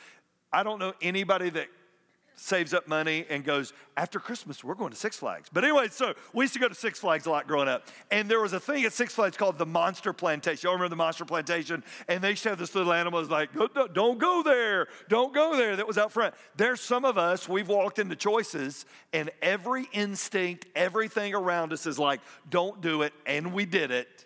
I 0.51 0.63
don't 0.63 0.79
know 0.79 0.93
anybody 1.01 1.49
that 1.51 1.67
saves 2.35 2.73
up 2.73 2.87
money 2.87 3.25
and 3.29 3.43
goes, 3.43 3.73
after 3.95 4.19
Christmas, 4.19 4.63
we're 4.63 4.73
going 4.73 4.89
to 4.89 4.95
Six 4.95 5.17
Flags. 5.17 5.49
But 5.53 5.63
anyway, 5.63 5.87
so 5.89 6.13
we 6.33 6.45
used 6.45 6.53
to 6.53 6.59
go 6.59 6.67
to 6.67 6.75
Six 6.75 6.99
Flags 6.99 7.25
a 7.25 7.29
lot 7.29 7.47
growing 7.47 7.67
up. 7.67 7.87
And 8.11 8.29
there 8.29 8.41
was 8.41 8.53
a 8.53 8.59
thing 8.59 8.83
at 8.85 8.93
Six 8.93 9.13
Flags 9.13 9.37
called 9.37 9.57
the 9.57 9.65
Monster 9.65 10.13
Plantation. 10.13 10.67
Y'all 10.67 10.73
remember 10.73 10.89
the 10.89 10.95
Monster 10.95 11.25
Plantation? 11.25 11.83
And 12.07 12.23
they 12.23 12.31
used 12.31 12.43
to 12.43 12.49
have 12.49 12.57
this 12.57 12.73
little 12.75 12.91
animal 12.91 13.19
was 13.19 13.29
like, 13.29 13.49
don't 13.93 14.19
go 14.19 14.43
there, 14.43 14.87
don't 15.09 15.33
go 15.33 15.55
there, 15.55 15.75
that 15.75 15.87
was 15.87 15.97
out 15.97 16.11
front. 16.11 16.33
There's 16.55 16.81
some 16.81 17.05
of 17.05 17.17
us, 17.17 17.47
we've 17.47 17.67
walked 17.67 17.99
into 17.99 18.15
choices, 18.15 18.85
and 19.13 19.29
every 19.41 19.87
instinct, 19.93 20.65
everything 20.75 21.35
around 21.35 21.71
us 21.71 21.85
is 21.85 21.99
like, 21.99 22.21
don't 22.49 22.81
do 22.81 23.03
it. 23.03 23.13
And 23.25 23.53
we 23.53 23.65
did 23.65 23.91
it. 23.91 24.25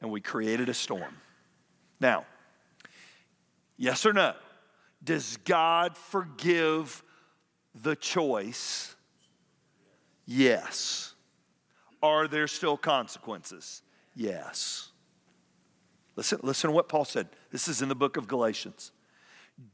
And 0.00 0.10
we 0.10 0.20
created 0.20 0.68
a 0.68 0.74
storm. 0.74 1.16
Now, 2.00 2.26
yes 3.76 4.04
or 4.04 4.12
no? 4.12 4.34
Does 5.04 5.36
God 5.38 5.96
forgive 5.96 7.02
the 7.74 7.96
choice? 7.96 8.94
Yes. 10.26 11.14
Are 12.02 12.28
there 12.28 12.46
still 12.46 12.76
consequences? 12.76 13.82
Yes. 14.14 14.88
Listen, 16.16 16.40
listen 16.42 16.68
to 16.68 16.74
what 16.74 16.88
Paul 16.88 17.04
said. 17.04 17.28
This 17.50 17.68
is 17.68 17.82
in 17.82 17.88
the 17.88 17.94
book 17.94 18.16
of 18.16 18.28
Galatians. 18.28 18.92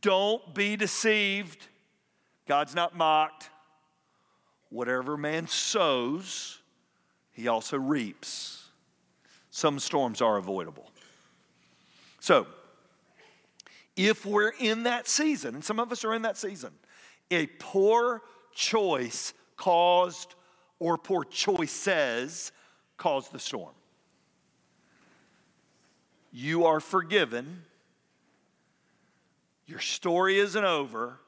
Don't 0.00 0.54
be 0.54 0.76
deceived. 0.76 1.66
God's 2.46 2.74
not 2.74 2.96
mocked. 2.96 3.50
Whatever 4.70 5.16
man 5.16 5.46
sows, 5.46 6.58
he 7.32 7.48
also 7.48 7.76
reaps. 7.78 8.66
Some 9.50 9.78
storms 9.78 10.20
are 10.20 10.36
avoidable. 10.36 10.90
So, 12.20 12.46
if 13.98 14.24
we're 14.24 14.52
in 14.60 14.84
that 14.84 15.08
season, 15.08 15.56
and 15.56 15.64
some 15.64 15.80
of 15.80 15.90
us 15.90 16.04
are 16.04 16.14
in 16.14 16.22
that 16.22 16.38
season, 16.38 16.70
a 17.32 17.46
poor 17.58 18.22
choice 18.54 19.34
caused, 19.56 20.36
or 20.78 20.96
poor 20.96 21.24
choices 21.24 22.52
caused 22.96 23.32
the 23.32 23.40
storm. 23.40 23.74
You 26.30 26.64
are 26.66 26.78
forgiven. 26.78 27.64
Your 29.66 29.80
story 29.80 30.38
isn't 30.38 30.64
over, 30.64 31.18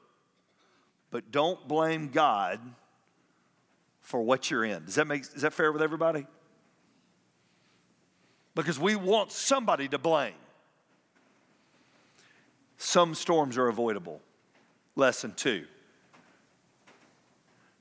but 1.11 1.29
don't 1.29 1.67
blame 1.67 2.07
God 2.07 2.61
for 3.99 4.21
what 4.21 4.49
you're 4.49 4.63
in. 4.63 4.85
Does 4.85 4.95
that 4.95 5.07
make 5.07 5.23
is 5.23 5.41
that 5.41 5.51
fair 5.51 5.73
with 5.73 5.81
everybody? 5.81 6.25
Because 8.55 8.79
we 8.79 8.95
want 8.95 9.31
somebody 9.31 9.89
to 9.89 9.97
blame. 9.97 10.33
Some 12.83 13.13
storms 13.13 13.59
are 13.59 13.67
avoidable. 13.67 14.19
Lesson 14.95 15.33
two. 15.35 15.65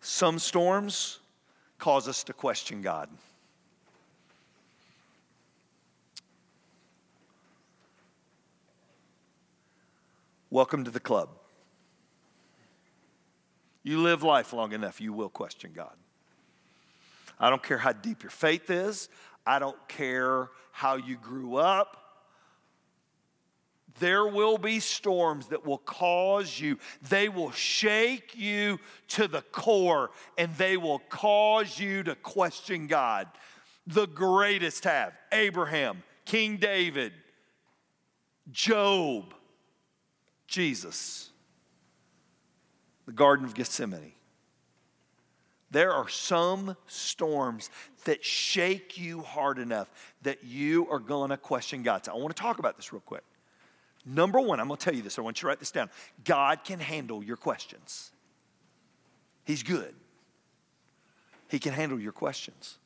Some 0.03 0.39
storms 0.39 1.21
cause 1.79 2.07
us 2.07 2.23
to 2.25 2.35
question 2.35 2.83
God. 2.83 3.09
Welcome 10.51 10.85
to 10.85 10.91
the 10.91 11.01
club. 11.01 11.31
You 13.83 14.03
live 14.03 14.23
life 14.23 14.53
long 14.53 14.73
enough, 14.73 15.01
you 15.01 15.15
will 15.15 15.31
question 15.31 15.73
God. 15.75 15.97
I 17.39 17.49
don't 17.49 17.63
care 17.63 17.79
how 17.79 17.93
deep 17.93 18.23
your 18.23 18.29
faith 18.31 18.69
is, 18.69 19.09
I 19.47 19.61
don't 19.61 19.89
care 19.89 20.51
how 20.73 20.97
you 20.97 21.17
grew 21.17 21.57
up. 21.57 22.00
There 24.01 24.27
will 24.27 24.59
be 24.59 24.81
storms 24.81 25.49
that 25.49 25.65
will 25.65 25.79
cause 25.79 26.59
you, 26.59 26.79
they 27.09 27.29
will 27.29 27.53
shake 27.53 28.37
you 28.37 28.81
to 29.09 29.29
the 29.29 29.43
core, 29.43 30.11
and 30.37 30.53
they 30.57 30.77
will 30.77 31.01
cause 31.11 31.79
you 31.79 32.03
to 32.05 32.15
question 32.17 32.87
God. 32.87 33.29
The 33.87 34.07
greatest 34.07 34.85
have 34.85 35.13
Abraham, 35.33 36.03
King 36.25 36.57
David, 36.57 37.13
Job, 38.51 39.35
Jesus, 40.47 41.31
the 43.07 43.13
Garden 43.13 43.45
of 43.45 43.55
Gethsemane. 43.55 44.13
There 45.71 45.93
are 45.93 46.09
some 46.09 46.77
storms 46.87 47.71
that 48.05 48.25
shake 48.25 48.99
you 48.99 49.21
hard 49.21 49.59
enough 49.59 49.93
that 50.23 50.43
you 50.43 50.89
are 50.91 50.99
going 50.99 51.31
to 51.31 51.37
question 51.37 51.83
God. 51.83 52.05
So 52.05 52.13
I 52.13 52.17
want 52.17 52.35
to 52.35 52.43
talk 52.43 52.59
about 52.59 52.77
this 52.77 52.93
real 52.93 53.01
quick. 53.01 53.23
Number 54.05 54.41
one, 54.41 54.61
I'm 54.61 54.69
going 54.69 54.79
to 54.79 54.85
tell 54.85 54.95
you 54.95 55.03
this. 55.03 55.19
I 55.19 55.23
want 55.23 55.39
you 55.39 55.43
to 55.43 55.47
write 55.49 55.59
this 55.59 55.71
down. 55.71 55.91
God 56.25 56.65
can 56.65 56.81
handle 56.81 57.23
your 57.23 57.37
questions. 57.37 58.11
He's 59.45 59.63
good. 59.63 59.95
He 61.49 61.59
can 61.59 61.73
handle 61.73 62.01
your 62.01 62.13
questions. 62.13 62.79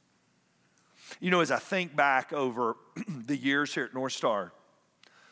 You 1.20 1.30
know, 1.30 1.40
as 1.40 1.50
I 1.50 1.58
think 1.58 1.94
back 1.94 2.32
over 2.32 2.76
the 3.26 3.36
years 3.36 3.74
here 3.74 3.84
at 3.84 3.94
North 3.94 4.12
Star, 4.12 4.52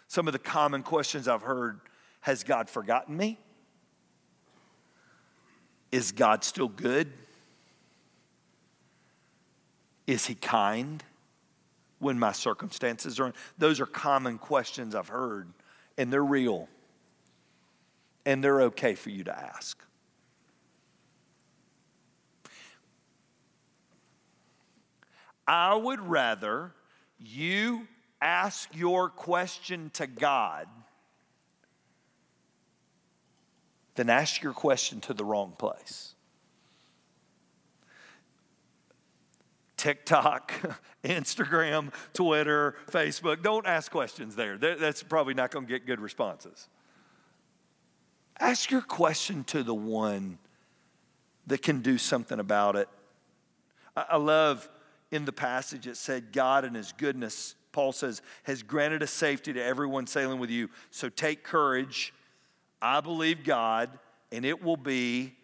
some 0.06 0.26
of 0.26 0.32
the 0.32 0.38
common 0.38 0.82
questions 0.82 1.26
I've 1.26 1.42
heard 1.42 1.80
has 2.20 2.44
God 2.44 2.70
forgotten 2.70 3.16
me? 3.16 3.38
Is 5.90 6.12
God 6.12 6.44
still 6.44 6.68
good? 6.68 7.12
Is 10.06 10.26
He 10.26 10.34
kind 10.34 11.02
when 11.98 12.18
my 12.18 12.32
circumstances 12.32 13.18
are? 13.18 13.32
Those 13.58 13.80
are 13.80 13.86
common 13.86 14.38
questions 14.38 14.94
I've 14.94 15.08
heard, 15.08 15.48
and 16.02 16.12
they're 16.12 16.24
real, 16.24 16.68
and 18.26 18.42
they're 18.42 18.62
okay 18.62 18.96
for 18.96 19.10
you 19.10 19.22
to 19.22 19.38
ask. 19.38 19.80
I 25.46 25.76
would 25.76 26.00
rather 26.00 26.72
you 27.20 27.86
ask 28.20 28.68
your 28.74 29.10
question 29.10 29.90
to 29.94 30.08
God 30.08 30.66
than 33.94 34.10
ask 34.10 34.42
your 34.42 34.54
question 34.54 35.00
to 35.02 35.14
the 35.14 35.24
wrong 35.24 35.54
place. 35.56 36.16
TikTok, 39.82 40.52
Instagram, 41.04 41.92
Twitter, 42.12 42.76
Facebook, 42.90 43.42
don't 43.42 43.66
ask 43.66 43.90
questions 43.90 44.36
there. 44.36 44.56
That's 44.56 45.02
probably 45.02 45.34
not 45.34 45.50
going 45.50 45.66
to 45.66 45.72
get 45.72 45.86
good 45.86 46.00
responses. 46.00 46.68
Ask 48.38 48.70
your 48.70 48.80
question 48.80 49.44
to 49.44 49.62
the 49.62 49.74
one 49.74 50.38
that 51.46 51.62
can 51.62 51.80
do 51.80 51.98
something 51.98 52.38
about 52.38 52.76
it. 52.76 52.88
I 53.96 54.16
love 54.16 54.68
in 55.10 55.24
the 55.24 55.32
passage 55.32 55.86
it 55.86 55.96
said, 55.96 56.32
God 56.32 56.64
in 56.64 56.74
his 56.74 56.92
goodness, 56.92 57.56
Paul 57.72 57.92
says, 57.92 58.22
has 58.44 58.62
granted 58.62 59.02
a 59.02 59.06
safety 59.06 59.52
to 59.52 59.62
everyone 59.62 60.06
sailing 60.06 60.38
with 60.38 60.50
you. 60.50 60.70
So 60.90 61.08
take 61.08 61.42
courage 61.42 62.14
I 62.82 63.00
believe 63.00 63.44
God, 63.44 63.96
and 64.32 64.44
it 64.44 64.60
will 64.60 64.76
be 64.76 65.36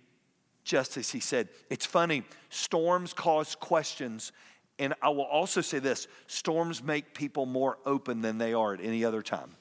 just 0.69 0.99
as 0.99 1.11
He 1.11 1.19
said. 1.19 1.49
It's 1.71 1.87
funny, 1.87 2.23
storms 2.51 3.15
cause 3.15 3.55
questions. 3.55 4.33
And 4.79 4.95
I 5.03 5.09
will 5.09 5.25
also 5.25 5.63
say 5.63 5.79
this 5.79 6.07
storms 6.27 6.83
make 6.83 7.15
people 7.15 7.47
more 7.47 7.79
open 7.87 8.21
than 8.21 8.39
they 8.39 8.53
are 8.53 8.75
at 8.75 8.81
any 8.81 9.05
other 9.05 9.23
time. 9.23 9.57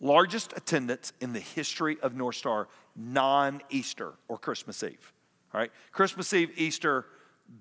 Largest 0.00 0.52
attendance 0.56 1.12
in 1.20 1.32
the 1.32 1.40
history 1.40 1.96
of 2.02 2.16
North 2.16 2.34
Star, 2.36 2.68
non 2.96 3.62
Easter 3.70 4.14
or 4.28 4.36
Christmas 4.36 4.82
Eve. 4.82 5.12
All 5.54 5.60
right? 5.60 5.70
Christmas 5.92 6.32
Eve, 6.34 6.50
Easter, 6.56 7.06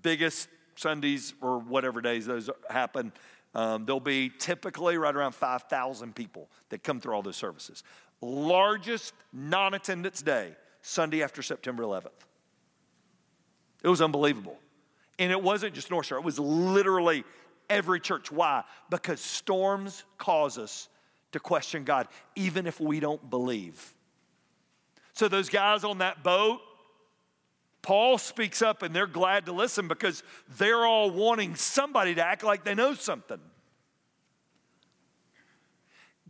biggest 0.02 0.50
Sundays 0.76 1.36
or 1.40 1.60
whatever 1.60 2.02
days 2.02 2.26
those 2.26 2.50
happen. 2.70 3.12
Um, 3.54 3.86
there'll 3.86 4.00
be 4.00 4.32
typically 4.40 4.98
right 4.98 5.16
around 5.16 5.34
5,000 5.34 6.16
people 6.16 6.50
that 6.70 6.84
come 6.84 7.00
through 7.00 7.14
all 7.14 7.22
those 7.22 7.36
services. 7.36 7.84
Largest 8.22 9.14
non 9.32 9.74
attendance 9.76 10.22
day, 10.22 10.56
Sunday 10.82 11.24
after 11.24 11.42
September 11.42 11.84
11th. 11.84 12.10
It 13.84 13.88
was 13.88 14.02
unbelievable. 14.02 14.58
And 15.18 15.32
it 15.32 15.42
wasn't 15.42 15.74
just 15.74 15.92
North 15.92 16.06
Star, 16.06 16.18
it 16.18 16.24
was 16.24 16.40
literally 16.40 17.24
every 17.70 18.00
church. 18.00 18.32
Why? 18.32 18.64
Because 18.90 19.20
storms 19.20 20.04
cause 20.18 20.58
us 20.58 20.90
to 21.32 21.40
question 21.40 21.84
God, 21.84 22.08
even 22.36 22.66
if 22.66 22.80
we 22.80 23.00
don't 23.00 23.30
believe. 23.30 23.94
So, 25.14 25.28
those 25.28 25.50
guys 25.50 25.84
on 25.84 26.00
that 26.00 26.24
boat, 26.24 26.62
Paul 27.82 28.18
speaks 28.18 28.62
up 28.62 28.84
and 28.84 28.96
they're 28.96 29.08
glad 29.08 29.46
to 29.46 29.52
listen 29.52 29.88
because 29.88 30.24
they're 30.58 30.86
all 30.86 31.12
wanting 31.12 31.56
somebody 31.56 32.16
to 32.16 32.26
act 32.26 32.44
like 32.44 32.64
they 32.64 32.76
know 32.76 32.94
something. 32.94 33.40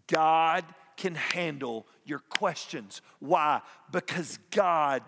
God 0.07 0.65
can 0.99 1.15
handle 1.15 1.87
your 2.03 2.19
questions. 2.19 3.01
Why? 3.19 3.61
Because 3.89 4.37
God 4.51 5.01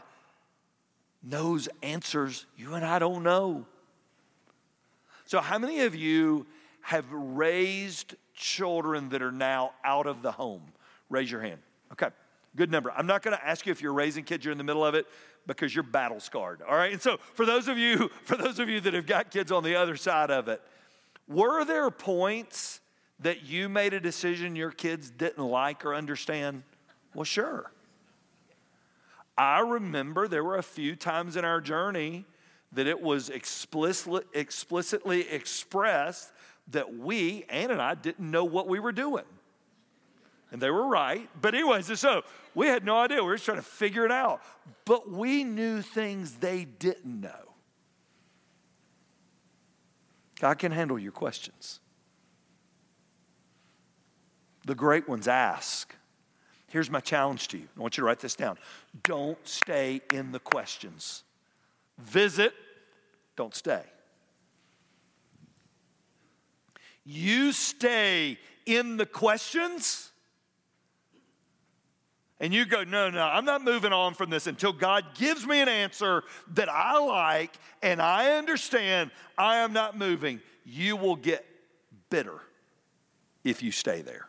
knows 1.21 1.67
answers 1.83 2.45
you 2.55 2.73
and 2.73 2.85
I 2.85 2.97
don't 2.97 3.23
know. 3.23 3.65
So, 5.25 5.41
how 5.41 5.59
many 5.59 5.81
of 5.81 5.93
you 5.93 6.47
have 6.81 7.05
raised 7.11 8.15
children 8.33 9.09
that 9.09 9.21
are 9.21 9.31
now 9.31 9.71
out 9.83 10.07
of 10.07 10.21
the 10.21 10.31
home? 10.31 10.63
Raise 11.09 11.29
your 11.29 11.41
hand. 11.41 11.59
Okay, 11.91 12.07
good 12.55 12.71
number. 12.71 12.91
I'm 12.95 13.05
not 13.05 13.21
to 13.23 13.45
ask 13.45 13.65
you 13.65 13.71
if 13.71 13.81
you're 13.81 13.93
raising 13.93 14.23
kids, 14.23 14.45
you're 14.45 14.53
in 14.53 14.57
the 14.57 14.63
middle 14.63 14.85
of 14.85 14.95
it 14.95 15.07
because 15.45 15.75
you're 15.75 15.83
battle 15.83 16.19
scarred. 16.19 16.61
All 16.61 16.75
right. 16.75 16.93
And 16.93 17.01
so 17.01 17.17
for 17.33 17.45
those 17.45 17.67
of 17.67 17.77
you, 17.77 18.09
for 18.23 18.37
those 18.37 18.59
of 18.59 18.69
you 18.69 18.79
that 18.81 18.93
have 18.93 19.07
got 19.07 19.29
kids 19.29 19.51
on 19.51 19.63
the 19.63 19.75
other 19.75 19.97
side 19.97 20.31
of 20.31 20.47
it, 20.47 20.61
were 21.27 21.65
there 21.65 21.89
points 21.91 22.80
that 23.21 23.43
you 23.43 23.69
made 23.69 23.93
a 23.93 23.99
decision 23.99 24.55
your 24.55 24.71
kids 24.71 25.09
didn't 25.09 25.43
like 25.43 25.85
or 25.85 25.95
understand? 25.95 26.63
Well, 27.13 27.23
sure. 27.23 27.71
I 29.37 29.59
remember 29.59 30.27
there 30.27 30.43
were 30.43 30.57
a 30.57 30.63
few 30.63 30.95
times 30.95 31.35
in 31.35 31.45
our 31.45 31.61
journey 31.61 32.25
that 32.73 32.87
it 32.87 33.01
was 33.01 33.29
explicitly, 33.29 34.21
explicitly 34.33 35.27
expressed 35.29 36.31
that 36.69 36.97
we, 36.97 37.45
Ann 37.49 37.71
and 37.71 37.81
I, 37.81 37.95
didn't 37.95 38.31
know 38.31 38.45
what 38.45 38.67
we 38.67 38.79
were 38.79 38.91
doing. 38.91 39.25
And 40.51 40.61
they 40.61 40.69
were 40.69 40.87
right. 40.87 41.29
But, 41.39 41.53
anyways, 41.53 41.99
so 41.99 42.23
we 42.55 42.67
had 42.67 42.85
no 42.85 42.97
idea. 42.97 43.17
We 43.17 43.27
were 43.27 43.35
just 43.35 43.45
trying 43.45 43.57
to 43.57 43.63
figure 43.63 44.05
it 44.05 44.11
out. 44.11 44.41
But 44.85 45.09
we 45.09 45.43
knew 45.43 45.81
things 45.81 46.35
they 46.35 46.65
didn't 46.65 47.21
know. 47.21 47.55
God 50.39 50.59
can 50.59 50.71
handle 50.71 50.97
your 50.97 51.11
questions. 51.11 51.80
The 54.65 54.75
great 54.75 55.07
ones 55.07 55.27
ask. 55.27 55.93
Here's 56.67 56.89
my 56.89 56.99
challenge 56.99 57.49
to 57.49 57.57
you. 57.57 57.67
I 57.77 57.81
want 57.81 57.97
you 57.97 58.01
to 58.01 58.05
write 58.05 58.19
this 58.19 58.35
down. 58.35 58.57
Don't 59.03 59.37
stay 59.45 60.01
in 60.13 60.31
the 60.31 60.39
questions. 60.39 61.23
Visit, 61.97 62.53
don't 63.35 63.53
stay. 63.53 63.83
You 67.03 67.51
stay 67.51 68.37
in 68.65 68.97
the 68.97 69.05
questions 69.05 70.11
and 72.39 72.53
you 72.53 72.65
go, 72.65 72.83
no, 72.83 73.09
no, 73.11 73.21
I'm 73.21 73.45
not 73.45 73.63
moving 73.63 73.93
on 73.93 74.15
from 74.15 74.31
this 74.31 74.47
until 74.47 74.73
God 74.73 75.05
gives 75.15 75.45
me 75.45 75.61
an 75.61 75.69
answer 75.69 76.23
that 76.55 76.69
I 76.69 76.97
like 76.97 77.53
and 77.83 78.01
I 78.01 78.37
understand 78.37 79.11
I 79.37 79.57
am 79.57 79.73
not 79.73 79.97
moving, 79.97 80.41
you 80.65 80.95
will 80.95 81.15
get 81.15 81.45
bitter 82.09 82.39
if 83.43 83.61
you 83.61 83.71
stay 83.71 84.01
there. 84.01 84.27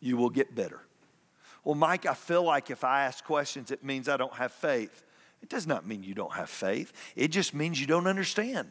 You 0.00 0.16
will 0.16 0.30
get 0.30 0.54
better. 0.54 0.80
Well, 1.64 1.74
Mike, 1.74 2.06
I 2.06 2.14
feel 2.14 2.42
like 2.42 2.70
if 2.70 2.84
I 2.84 3.04
ask 3.04 3.24
questions, 3.24 3.70
it 3.70 3.84
means 3.84 4.08
I 4.08 4.16
don't 4.16 4.34
have 4.34 4.52
faith. 4.52 5.02
It 5.42 5.48
does 5.48 5.66
not 5.66 5.86
mean 5.86 6.02
you 6.02 6.14
don't 6.14 6.32
have 6.32 6.50
faith, 6.50 6.92
it 7.14 7.28
just 7.28 7.54
means 7.54 7.80
you 7.80 7.86
don't 7.86 8.06
understand. 8.06 8.70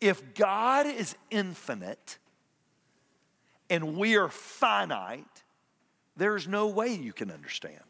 If 0.00 0.34
God 0.34 0.86
is 0.86 1.16
infinite 1.30 2.18
and 3.68 3.96
we 3.96 4.16
are 4.16 4.28
finite, 4.28 5.44
there's 6.16 6.46
no 6.46 6.68
way 6.68 6.94
you 6.94 7.12
can 7.12 7.30
understand. 7.30 7.80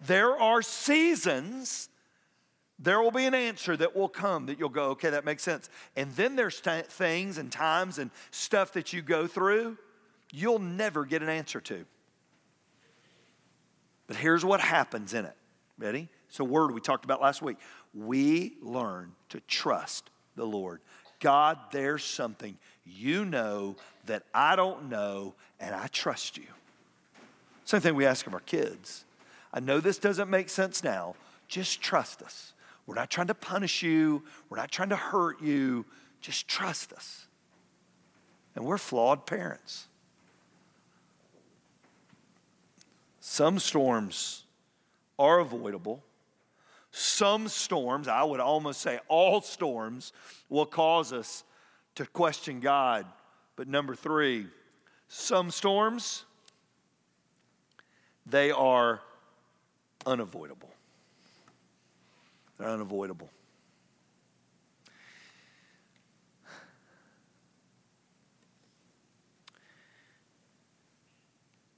There 0.00 0.36
are 0.36 0.62
seasons, 0.62 1.88
there 2.78 3.02
will 3.02 3.10
be 3.10 3.26
an 3.26 3.34
answer 3.34 3.76
that 3.76 3.94
will 3.94 4.08
come 4.08 4.46
that 4.46 4.58
you'll 4.58 4.68
go, 4.68 4.90
okay, 4.90 5.10
that 5.10 5.24
makes 5.24 5.42
sense. 5.42 5.68
And 5.96 6.12
then 6.12 6.36
there's 6.36 6.60
t- 6.60 6.82
things 6.82 7.36
and 7.36 7.50
times 7.50 7.98
and 7.98 8.10
stuff 8.30 8.72
that 8.74 8.92
you 8.92 9.02
go 9.02 9.26
through 9.26 9.76
you'll 10.32 10.58
never 10.58 11.04
get 11.04 11.22
an 11.22 11.28
answer 11.28 11.60
to. 11.60 11.84
But 14.06 14.16
here's 14.16 14.44
what 14.44 14.60
happens 14.60 15.14
in 15.14 15.24
it. 15.24 15.36
Ready? 15.78 16.08
It's 16.28 16.40
a 16.40 16.44
word 16.44 16.72
we 16.72 16.80
talked 16.80 17.04
about 17.04 17.20
last 17.20 17.42
week. 17.42 17.56
We 17.94 18.54
learn 18.62 19.12
to 19.30 19.40
trust 19.40 20.10
the 20.36 20.44
Lord. 20.44 20.80
God, 21.20 21.58
there's 21.70 22.04
something 22.04 22.56
you 22.84 23.24
know 23.24 23.76
that 24.06 24.24
I 24.34 24.56
don't 24.56 24.88
know, 24.88 25.34
and 25.58 25.74
I 25.74 25.86
trust 25.88 26.36
you. 26.36 26.46
Same 27.64 27.80
thing 27.80 27.94
we 27.94 28.06
ask 28.06 28.26
of 28.26 28.34
our 28.34 28.40
kids. 28.40 29.04
I 29.52 29.60
know 29.60 29.80
this 29.80 29.98
doesn't 29.98 30.30
make 30.30 30.48
sense 30.48 30.82
now. 30.82 31.14
Just 31.46 31.80
trust 31.80 32.22
us. 32.22 32.52
We're 32.86 32.94
not 32.94 33.10
trying 33.10 33.28
to 33.28 33.34
punish 33.34 33.82
you, 33.82 34.22
we're 34.48 34.56
not 34.56 34.72
trying 34.72 34.88
to 34.88 34.96
hurt 34.96 35.40
you. 35.40 35.84
Just 36.20 36.48
trust 36.48 36.92
us. 36.92 37.26
And 38.54 38.64
we're 38.64 38.78
flawed 38.78 39.26
parents. 39.26 39.86
Some 43.20 43.58
storms 43.58 44.44
are 45.18 45.40
avoidable. 45.40 46.02
Some 46.90 47.46
storms, 47.48 48.08
I 48.08 48.24
would 48.24 48.40
almost 48.40 48.80
say 48.80 48.98
all 49.06 49.42
storms, 49.42 50.12
will 50.48 50.66
cause 50.66 51.12
us 51.12 51.44
to 51.94 52.06
question 52.06 52.60
God. 52.60 53.06
But 53.56 53.68
number 53.68 53.94
three, 53.94 54.46
some 55.08 55.50
storms, 55.50 56.24
they 58.26 58.50
are 58.50 59.00
unavoidable. 60.06 60.70
They're 62.58 62.70
unavoidable. 62.70 63.30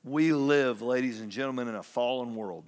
We 0.05 0.33
live, 0.33 0.83
ladies 0.83 1.21
and 1.21 1.31
gentlemen, 1.31 1.69
in 1.69 1.75
a 1.75 1.83
fallen 1.83 2.35
world 2.35 2.65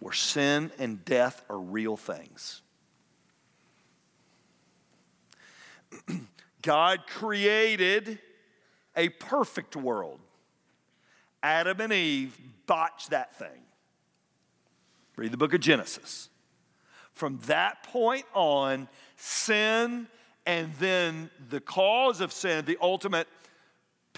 where 0.00 0.12
sin 0.12 0.70
and 0.78 1.04
death 1.04 1.42
are 1.48 1.58
real 1.58 1.96
things. 1.96 2.62
God 6.62 7.06
created 7.06 8.18
a 8.96 9.08
perfect 9.08 9.76
world. 9.76 10.20
Adam 11.42 11.80
and 11.80 11.92
Eve 11.92 12.36
botched 12.66 13.10
that 13.10 13.36
thing. 13.38 13.62
Read 15.16 15.32
the 15.32 15.36
book 15.36 15.54
of 15.54 15.60
Genesis. 15.60 16.28
From 17.12 17.40
that 17.46 17.82
point 17.84 18.24
on, 18.34 18.88
sin 19.16 20.06
and 20.46 20.72
then 20.74 21.30
the 21.50 21.60
cause 21.60 22.20
of 22.20 22.32
sin, 22.32 22.64
the 22.64 22.78
ultimate 22.80 23.28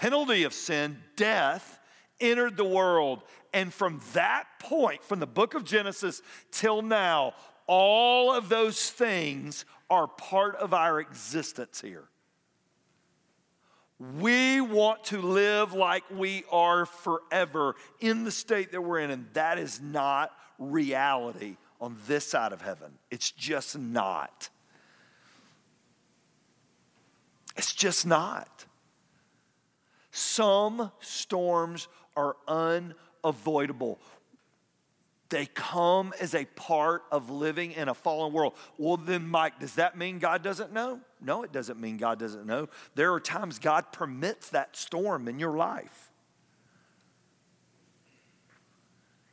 penalty 0.01 0.43
of 0.45 0.53
sin, 0.53 0.97
death, 1.15 1.79
entered 2.19 2.57
the 2.57 2.65
world. 2.65 3.21
And 3.53 3.71
from 3.71 4.01
that 4.13 4.45
point, 4.59 5.03
from 5.03 5.19
the 5.19 5.27
book 5.27 5.53
of 5.53 5.63
Genesis 5.63 6.23
till 6.51 6.81
now, 6.81 7.35
all 7.67 8.33
of 8.33 8.49
those 8.49 8.89
things 8.89 9.63
are 9.91 10.07
part 10.07 10.55
of 10.55 10.73
our 10.73 10.99
existence 10.99 11.79
here. 11.79 12.05
We 14.19 14.59
want 14.59 15.03
to 15.05 15.21
live 15.21 15.73
like 15.73 16.03
we 16.09 16.45
are 16.51 16.87
forever 16.87 17.75
in 17.99 18.23
the 18.23 18.31
state 18.31 18.71
that 18.71 18.81
we're 18.81 18.99
in, 19.01 19.11
and 19.11 19.27
that 19.33 19.59
is 19.59 19.79
not 19.79 20.31
reality 20.57 21.57
on 21.79 21.95
this 22.07 22.25
side 22.25 22.53
of 22.53 22.61
heaven. 22.63 22.91
It's 23.11 23.29
just 23.29 23.77
not. 23.77 24.49
It's 27.55 27.71
just 27.71 28.07
not. 28.07 28.65
Some 30.11 30.91
storms 30.99 31.87
are 32.15 32.35
unavoidable. 32.47 33.99
They 35.29 35.45
come 35.45 36.13
as 36.19 36.35
a 36.35 36.43
part 36.43 37.03
of 37.09 37.29
living 37.29 37.71
in 37.71 37.87
a 37.87 37.93
fallen 37.93 38.33
world. 38.33 38.53
Well, 38.77 38.97
then, 38.97 39.29
Mike, 39.29 39.59
does 39.61 39.75
that 39.75 39.97
mean 39.97 40.19
God 40.19 40.43
doesn't 40.43 40.73
know? 40.73 40.99
No, 41.21 41.43
it 41.43 41.53
doesn't 41.53 41.79
mean 41.79 41.95
God 41.95 42.19
doesn't 42.19 42.45
know. 42.45 42.67
There 42.95 43.13
are 43.13 43.19
times 43.21 43.57
God 43.57 43.93
permits 43.93 44.49
that 44.49 44.75
storm 44.75 45.29
in 45.29 45.39
your 45.39 45.55
life. 45.55 46.11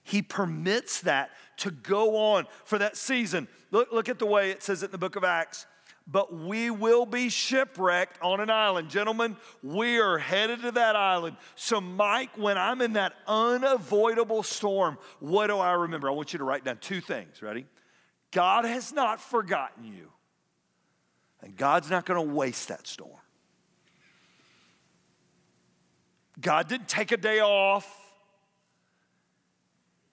He 0.05 0.23
permits 0.23 1.01
that 1.01 1.31
to 1.59 1.73
go 1.73 2.17
on 2.17 2.47
for 2.65 2.79
that 2.79 2.97
season. 2.97 3.49
Look, 3.73 3.93
look 3.93 4.09
at 4.09 4.21
the 4.21 4.27
way 4.27 4.53
it 4.53 4.63
says 4.63 4.85
it 4.85 4.87
in 4.87 4.93
the 4.93 4.99
book 4.99 5.17
of 5.17 5.25
Acts 5.25 5.67
but 6.11 6.35
we 6.35 6.71
will 6.71 7.05
be 7.05 7.29
shipwrecked 7.29 8.19
on 8.23 8.41
an 8.41 8.49
island. 8.49 8.89
Gentlemen, 8.89 9.37
we 9.63 9.99
are 9.99 10.17
headed 10.17 10.63
to 10.63 10.73
that 10.73 10.97
island. 10.97 11.37
So, 11.55 11.83
Mike, 11.83 12.31
when 12.37 12.57
I'm 12.57 12.81
in 12.81 12.95
that 12.95 13.13
unavoidable 13.27 14.43
storm, 14.43 14.97
what 15.21 15.49
do 15.49 15.59
I 15.59 15.73
remember? 15.73 16.09
I 16.09 16.13
want 16.13 16.33
you 16.33 16.39
to 16.39 16.45
write 16.45 16.65
down 16.65 16.79
two 16.79 17.03
things. 17.03 17.43
Ready? 17.43 17.67
God 18.31 18.65
has 18.65 18.93
not 18.93 19.21
forgotten 19.21 19.85
you, 19.85 20.11
and 21.43 21.55
God's 21.55 21.91
not 21.91 22.07
going 22.07 22.27
to 22.27 22.35
waste 22.35 22.69
that 22.69 22.87
storm. 22.87 23.13
God 26.41 26.69
didn't 26.69 26.89
take 26.89 27.13
a 27.13 27.17
day 27.17 27.41
off. 27.41 27.87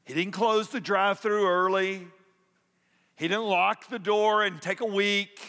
He 0.03 0.13
didn't 0.13 0.33
close 0.33 0.69
the 0.69 0.81
drive 0.81 1.19
through 1.19 1.47
early. 1.47 2.07
He 3.15 3.27
didn't 3.27 3.45
lock 3.45 3.89
the 3.89 3.99
door 3.99 4.43
and 4.43 4.61
take 4.61 4.81
a 4.81 4.85
week. 4.85 5.39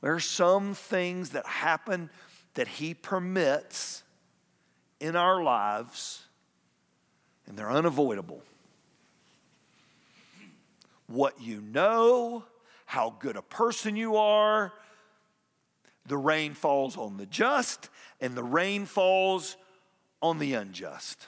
There 0.00 0.14
are 0.14 0.20
some 0.20 0.74
things 0.74 1.30
that 1.30 1.46
happen 1.46 2.10
that 2.54 2.68
He 2.68 2.94
permits 2.94 4.02
in 4.98 5.16
our 5.16 5.42
lives, 5.42 6.22
and 7.46 7.56
they're 7.56 7.70
unavoidable. 7.70 8.42
What 11.06 11.40
you 11.40 11.60
know, 11.60 12.44
how 12.86 13.14
good 13.18 13.36
a 13.36 13.42
person 13.42 13.96
you 13.96 14.16
are, 14.16 14.72
the 16.06 16.16
rain 16.16 16.54
falls 16.54 16.96
on 16.96 17.16
the 17.16 17.26
just, 17.26 17.88
and 18.20 18.34
the 18.34 18.44
rain 18.44 18.86
falls 18.86 19.56
on 20.22 20.38
the 20.38 20.54
unjust. 20.54 21.26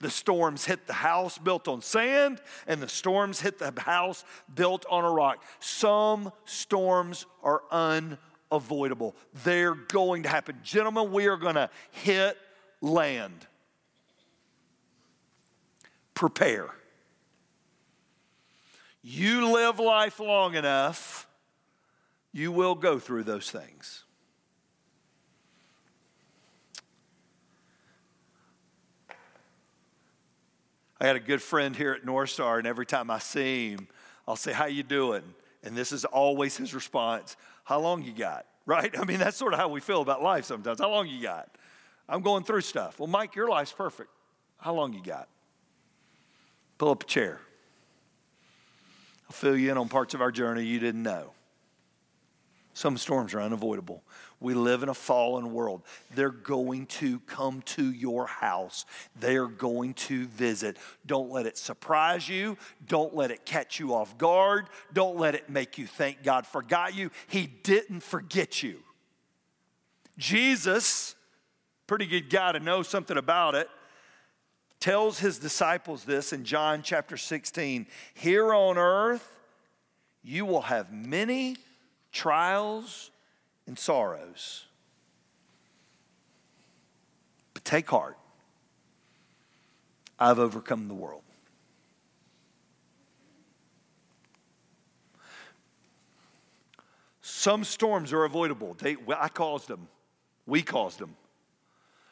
The 0.00 0.10
storms 0.10 0.64
hit 0.64 0.86
the 0.86 0.92
house 0.92 1.38
built 1.38 1.66
on 1.66 1.82
sand, 1.82 2.40
and 2.66 2.80
the 2.80 2.88
storms 2.88 3.40
hit 3.40 3.58
the 3.58 3.72
house 3.80 4.24
built 4.54 4.86
on 4.88 5.04
a 5.04 5.10
rock. 5.10 5.42
Some 5.58 6.32
storms 6.44 7.26
are 7.42 7.62
unavoidable, 7.70 9.16
they're 9.44 9.74
going 9.74 10.22
to 10.22 10.28
happen. 10.28 10.58
Gentlemen, 10.62 11.12
we 11.12 11.26
are 11.26 11.36
going 11.36 11.56
to 11.56 11.68
hit 11.90 12.36
land. 12.80 13.46
Prepare. 16.14 16.68
You 19.02 19.52
live 19.52 19.78
life 19.78 20.20
long 20.20 20.54
enough, 20.54 21.26
you 22.32 22.52
will 22.52 22.74
go 22.74 22.98
through 22.98 23.24
those 23.24 23.50
things. 23.50 24.04
I 31.00 31.06
got 31.06 31.16
a 31.16 31.20
good 31.20 31.42
friend 31.42 31.76
here 31.76 31.92
at 31.92 32.04
North 32.04 32.30
Star, 32.30 32.58
and 32.58 32.66
every 32.66 32.86
time 32.86 33.10
I 33.10 33.18
see 33.18 33.70
him, 33.70 33.88
I'll 34.26 34.36
say, 34.36 34.52
How 34.52 34.66
you 34.66 34.82
doing? 34.82 35.22
And 35.62 35.76
this 35.76 35.92
is 35.92 36.04
always 36.04 36.56
his 36.56 36.74
response, 36.74 37.36
How 37.64 37.80
long 37.80 38.02
you 38.02 38.12
got? 38.12 38.46
Right? 38.68 38.98
I 38.98 39.04
mean, 39.06 39.18
that's 39.18 39.38
sort 39.38 39.54
of 39.54 39.58
how 39.58 39.68
we 39.68 39.80
feel 39.80 40.02
about 40.02 40.22
life 40.22 40.44
sometimes. 40.44 40.78
How 40.78 40.90
long 40.90 41.08
you 41.08 41.22
got? 41.22 41.48
I'm 42.06 42.20
going 42.20 42.44
through 42.44 42.60
stuff. 42.60 43.00
Well, 43.00 43.06
Mike, 43.06 43.34
your 43.34 43.48
life's 43.48 43.72
perfect. 43.72 44.10
How 44.58 44.74
long 44.74 44.92
you 44.92 45.02
got? 45.02 45.26
Pull 46.76 46.90
up 46.90 47.02
a 47.02 47.06
chair. 47.06 47.40
I'll 49.24 49.32
fill 49.32 49.56
you 49.56 49.70
in 49.70 49.78
on 49.78 49.88
parts 49.88 50.12
of 50.12 50.20
our 50.20 50.30
journey 50.30 50.64
you 50.64 50.78
didn't 50.78 51.02
know. 51.02 51.32
Some 52.74 52.98
storms 52.98 53.32
are 53.32 53.40
unavoidable. 53.40 54.02
We 54.40 54.54
live 54.54 54.84
in 54.84 54.88
a 54.88 54.94
fallen 54.94 55.52
world. 55.52 55.82
They're 56.14 56.30
going 56.30 56.86
to 56.86 57.18
come 57.20 57.62
to 57.62 57.90
your 57.90 58.26
house. 58.26 58.84
They 59.18 59.36
are 59.36 59.48
going 59.48 59.94
to 59.94 60.26
visit. 60.26 60.76
Don't 61.06 61.30
let 61.30 61.46
it 61.46 61.58
surprise 61.58 62.28
you. 62.28 62.56
Don't 62.86 63.16
let 63.16 63.32
it 63.32 63.44
catch 63.44 63.80
you 63.80 63.94
off 63.94 64.16
guard. 64.16 64.68
Don't 64.92 65.16
let 65.16 65.34
it 65.34 65.50
make 65.50 65.76
you 65.76 65.86
think 65.86 66.22
God 66.22 66.46
forgot 66.46 66.94
you. 66.94 67.10
He 67.26 67.46
didn't 67.46 68.02
forget 68.02 68.62
you. 68.62 68.78
Jesus, 70.18 71.16
pretty 71.88 72.06
good 72.06 72.30
guy 72.30 72.52
to 72.52 72.60
know 72.60 72.82
something 72.82 73.16
about 73.16 73.56
it, 73.56 73.68
tells 74.78 75.18
his 75.18 75.38
disciples 75.38 76.04
this 76.04 76.32
in 76.32 76.44
John 76.44 76.82
chapter 76.82 77.16
16 77.16 77.86
Here 78.14 78.54
on 78.54 78.78
earth, 78.78 79.32
you 80.22 80.44
will 80.44 80.62
have 80.62 80.92
many 80.92 81.56
trials 82.12 83.10
and 83.68 83.78
sorrows. 83.78 84.64
But 87.54 87.64
take 87.64 87.88
heart, 87.88 88.16
I've 90.18 90.40
overcome 90.40 90.88
the 90.88 90.94
world. 90.94 91.22
Some 97.20 97.62
storms 97.62 98.12
are 98.12 98.24
avoidable. 98.24 98.74
They, 98.74 98.96
I 99.16 99.28
caused 99.28 99.68
them. 99.68 99.86
We 100.46 100.62
caused 100.62 100.98
them. 100.98 101.14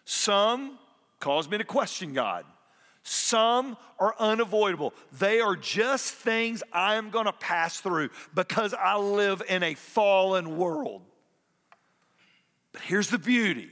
Some 0.05 0.79
cause 1.19 1.49
me 1.49 1.59
to 1.59 1.65
question 1.65 2.13
God. 2.13 2.45
Some 3.03 3.77
are 3.99 4.15
unavoidable. 4.19 4.93
They 5.19 5.41
are 5.41 5.57
just 5.57 6.13
things 6.13 6.63
I 6.73 6.97
am 6.97 7.11
going 7.11 7.27
to 7.27 7.33
pass 7.33 7.81
through 7.81 8.11
because 8.35 8.75
I 8.75 8.99
live 8.99 9.43
in 9.49 9.63
a 9.63 9.75
fallen 9.75 10.59
world. 10.59 11.03
But 12.77 12.85
here's 12.85 13.09
the 13.09 13.19
beauty 13.19 13.71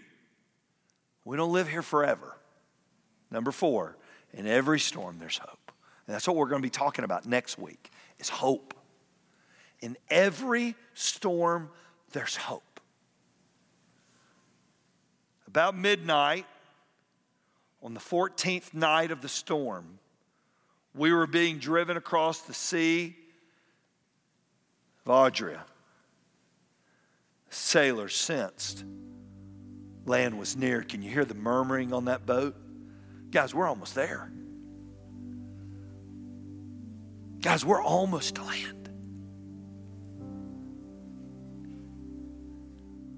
we 1.26 1.36
don't 1.36 1.52
live 1.52 1.68
here 1.68 1.82
forever. 1.82 2.38
Number 3.30 3.52
four, 3.52 3.98
in 4.32 4.46
every 4.46 4.80
storm, 4.80 5.18
there's 5.18 5.36
hope. 5.36 5.72
And 6.06 6.14
that's 6.14 6.26
what 6.26 6.36
we're 6.36 6.48
going 6.48 6.62
to 6.62 6.66
be 6.66 6.70
talking 6.70 7.04
about 7.04 7.26
next 7.26 7.58
week 7.58 7.90
is 8.18 8.30
hope. 8.30 8.72
In 9.80 9.98
every 10.08 10.74
storm, 10.94 11.68
there's 12.12 12.34
hope. 12.34 12.80
About 15.46 15.76
midnight, 15.76 16.46
on 17.82 17.92
the 17.92 18.00
14th 18.00 18.72
night 18.72 19.10
of 19.10 19.20
the 19.20 19.28
storm, 19.28 19.98
we 20.94 21.12
were 21.12 21.26
being 21.26 21.58
driven 21.58 21.98
across 21.98 22.40
the 22.40 22.54
sea 22.54 23.16
of 25.04 25.10
Adria. 25.10 25.66
Sailors 27.54 28.16
sensed 28.16 28.84
land 30.06 30.38
was 30.38 30.56
near. 30.56 30.82
Can 30.82 31.02
you 31.02 31.10
hear 31.10 31.24
the 31.24 31.34
murmuring 31.34 31.92
on 31.92 32.06
that 32.06 32.26
boat? 32.26 32.56
Guys, 33.30 33.54
we're 33.54 33.66
almost 33.66 33.94
there. 33.94 34.30
Guys, 37.40 37.64
we're 37.64 37.82
almost 37.82 38.36
to 38.36 38.42
land. 38.42 38.90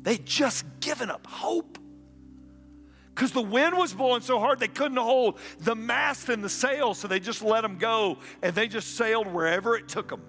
They'd 0.03 0.25
just 0.25 0.65
given 0.81 1.11
up 1.11 1.27
hope 1.27 1.79
because 3.15 3.33
the 3.33 3.43
wind 3.43 3.77
was 3.77 3.95
blowing 3.95 4.21
so 4.21 4.39
hard 4.39 4.61
they 4.61 4.69
couldn't 4.69 4.99
hold 4.99 5.39
the 5.61 5.75
mast 5.75 6.29
and 6.29 6.45
the 6.45 6.49
sail, 6.49 6.95
so 6.95 7.09
they 7.09 7.21
just 7.21 7.43
let 7.43 7.63
them 7.63 7.79
go 7.79 8.19
and 8.43 8.55
they 8.55 8.69
just 8.69 8.97
sailed 8.97 9.27
wherever 9.27 9.77
it 9.77 9.89
took 9.89 10.09
them. 10.09 10.21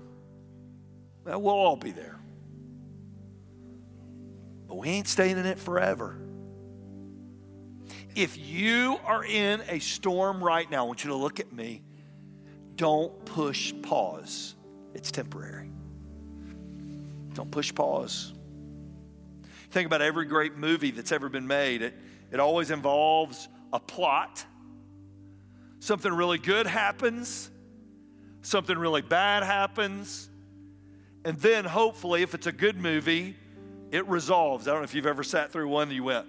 Well, 1.26 1.42
we'll 1.42 1.54
all 1.54 1.76
be 1.76 1.92
there. 1.92 2.17
But 4.68 4.78
we 4.78 4.90
ain't 4.90 5.08
staying 5.08 5.38
in 5.38 5.46
it 5.46 5.60
forever. 5.60 6.18
If 8.16 8.38
you 8.38 8.98
are 9.06 9.24
in 9.24 9.62
a 9.70 9.80
storm 9.80 10.44
right 10.44 10.70
now, 10.70 10.84
I 10.84 10.88
want 10.88 11.04
you 11.04 11.12
to 11.12 11.16
look 11.16 11.40
at 11.40 11.54
me. 11.54 11.84
Don't 12.76 13.26
push 13.26 13.74
pause, 13.82 14.56
it's 14.94 15.12
temporary. 15.12 15.72
Don't 17.34 17.52
push 17.52 17.74
pause. 17.74 18.34
Think 19.70 19.86
about 19.86 20.02
every 20.02 20.26
great 20.26 20.58
movie 20.58 20.92
that's 20.92 21.12
ever 21.12 21.30
been 21.30 21.48
made. 21.48 21.82
It, 21.82 21.94
it 22.32 22.40
always 22.40 22.72
involves 22.72 23.48
a 23.72 23.80
plot. 23.80 24.46
Something 25.80 26.14
really 26.14 26.40
good 26.40 26.66
happens, 26.66 27.52
something 28.42 28.78
really 28.78 29.04
bad 29.04 29.44
happens, 29.44 30.30
and 31.24 31.38
then 31.40 31.66
hopefully, 31.66 32.24
if 32.24 32.34
it's 32.34 32.48
a 32.48 32.52
good 32.52 32.78
movie, 32.78 33.36
it 33.92 34.08
resolves. 34.08 34.68
I 34.68 34.72
don't 34.72 34.82
know 34.82 34.86
if 34.86 34.94
you've 34.94 35.06
ever 35.06 35.24
sat 35.24 35.52
through 35.52 35.68
one 35.68 35.90
that 35.90 35.96
you 35.96 36.04
went, 36.04 36.26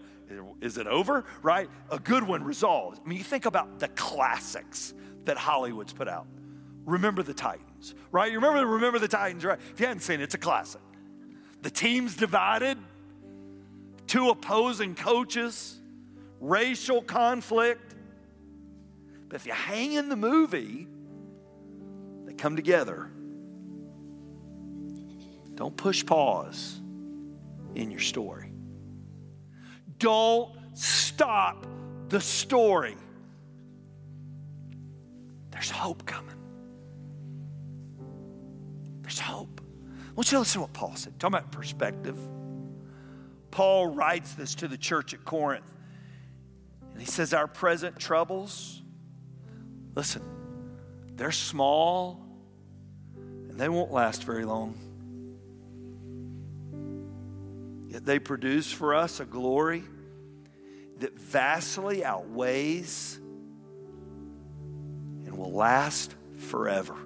is 0.60 0.78
it 0.78 0.86
over? 0.86 1.24
Right? 1.42 1.68
A 1.90 1.98
good 1.98 2.22
one 2.22 2.44
resolves. 2.44 3.00
I 3.04 3.08
mean, 3.08 3.18
you 3.18 3.24
think 3.24 3.46
about 3.46 3.78
the 3.78 3.88
classics 3.88 4.94
that 5.24 5.36
Hollywood's 5.36 5.92
put 5.92 6.08
out. 6.08 6.26
Remember 6.84 7.22
the 7.22 7.34
Titans, 7.34 7.94
right? 8.12 8.30
You 8.30 8.38
remember 8.38 8.66
Remember 8.66 8.98
the 8.98 9.08
Titans, 9.08 9.44
right? 9.44 9.58
If 9.72 9.80
you 9.80 9.86
hadn't 9.86 10.02
seen 10.02 10.20
it, 10.20 10.24
it's 10.24 10.34
a 10.34 10.38
classic. 10.38 10.80
The 11.62 11.70
team's 11.70 12.16
divided, 12.16 12.78
two 14.06 14.30
opposing 14.30 14.94
coaches 14.94 15.78
racial 16.40 17.02
conflict. 17.02 17.94
But 19.28 19.36
if 19.36 19.46
you 19.46 19.52
hang 19.52 19.92
in 19.92 20.08
the 20.08 20.16
movie, 20.16 20.86
they 22.24 22.34
come 22.34 22.56
together. 22.56 23.10
Don't 25.54 25.76
push 25.76 26.06
pause 26.06 26.80
in 27.74 27.90
your 27.90 28.00
story. 28.00 28.52
Don't 29.98 30.54
stop 30.74 31.66
the 32.08 32.20
story. 32.20 32.96
There's 35.50 35.70
hope 35.70 36.06
coming. 36.06 36.34
There's 39.02 39.18
hope. 39.18 39.60
I 40.08 40.12
want 40.12 40.30
you 40.30 40.36
to 40.36 40.40
listen 40.40 40.54
to 40.54 40.60
what 40.60 40.72
Paul 40.72 40.94
said. 40.96 41.18
Talking 41.18 41.38
about 41.38 41.52
perspective. 41.52 42.18
Paul 43.50 43.88
writes 43.88 44.34
this 44.34 44.54
to 44.56 44.68
the 44.68 44.76
church 44.76 45.14
at 45.14 45.24
Corinth. 45.24 45.64
And 46.92 47.00
he 47.00 47.06
says, 47.06 47.32
Our 47.32 47.46
present 47.46 47.98
troubles, 47.98 48.82
listen, 49.94 50.22
they're 51.14 51.32
small 51.32 52.24
and 53.58 53.58
they 53.58 53.68
won't 53.68 53.90
last 53.90 54.24
very 54.24 54.44
long. 54.44 54.78
They 58.04 58.18
produce 58.18 58.70
for 58.70 58.94
us 58.94 59.20
a 59.20 59.24
glory 59.24 59.82
that 60.98 61.18
vastly 61.18 62.04
outweighs 62.04 63.18
and 65.24 65.36
will 65.36 65.52
last 65.52 66.14
forever. 66.36 66.96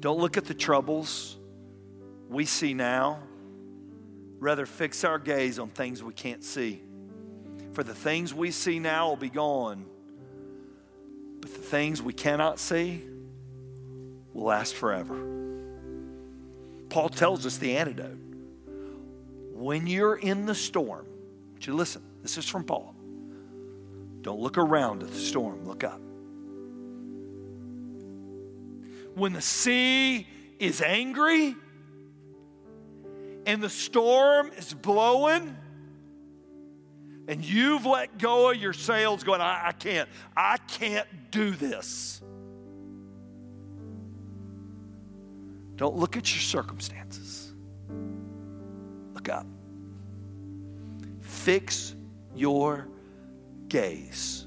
Don't 0.00 0.18
look 0.18 0.36
at 0.36 0.44
the 0.44 0.54
troubles 0.54 1.36
we 2.28 2.44
see 2.44 2.74
now. 2.74 3.20
Rather, 4.38 4.66
fix 4.66 5.02
our 5.02 5.18
gaze 5.18 5.58
on 5.58 5.68
things 5.68 6.02
we 6.02 6.12
can't 6.12 6.44
see. 6.44 6.82
For 7.72 7.82
the 7.82 7.94
things 7.94 8.32
we 8.32 8.50
see 8.50 8.78
now 8.78 9.08
will 9.08 9.16
be 9.16 9.30
gone, 9.30 9.84
but 11.40 11.50
the 11.50 11.58
things 11.58 12.00
we 12.00 12.12
cannot 12.12 12.58
see 12.58 13.02
will 14.32 14.44
last 14.44 14.74
forever. 14.74 15.16
Paul 16.88 17.08
tells 17.08 17.44
us 17.46 17.58
the 17.58 17.76
antidote. 17.76 18.27
When 19.58 19.88
you're 19.88 20.14
in 20.14 20.46
the 20.46 20.54
storm, 20.54 21.04
you 21.62 21.74
listen? 21.74 22.00
This 22.22 22.38
is 22.38 22.48
from 22.48 22.62
Paul. 22.62 22.94
Don't 24.22 24.38
look 24.38 24.56
around 24.56 25.02
at 25.02 25.08
the 25.10 25.18
storm, 25.18 25.64
look 25.64 25.82
up. 25.82 26.00
When 29.16 29.32
the 29.32 29.40
sea 29.40 30.28
is 30.60 30.80
angry 30.80 31.56
and 33.46 33.60
the 33.60 33.68
storm 33.68 34.52
is 34.56 34.72
blowing, 34.72 35.56
and 37.26 37.44
you've 37.44 37.84
let 37.84 38.16
go 38.16 38.52
of 38.52 38.56
your 38.56 38.72
sails 38.72 39.24
going, 39.24 39.40
I, 39.40 39.66
I 39.66 39.72
can't, 39.72 40.08
I 40.36 40.58
can't 40.68 41.08
do 41.32 41.50
this. 41.50 42.22
Don't 45.74 45.96
look 45.96 46.16
at 46.16 46.32
your 46.32 46.42
circumstances. 46.42 47.47
Up. 49.30 49.46
Fix 51.20 51.94
your 52.34 52.88
gaze 53.68 54.46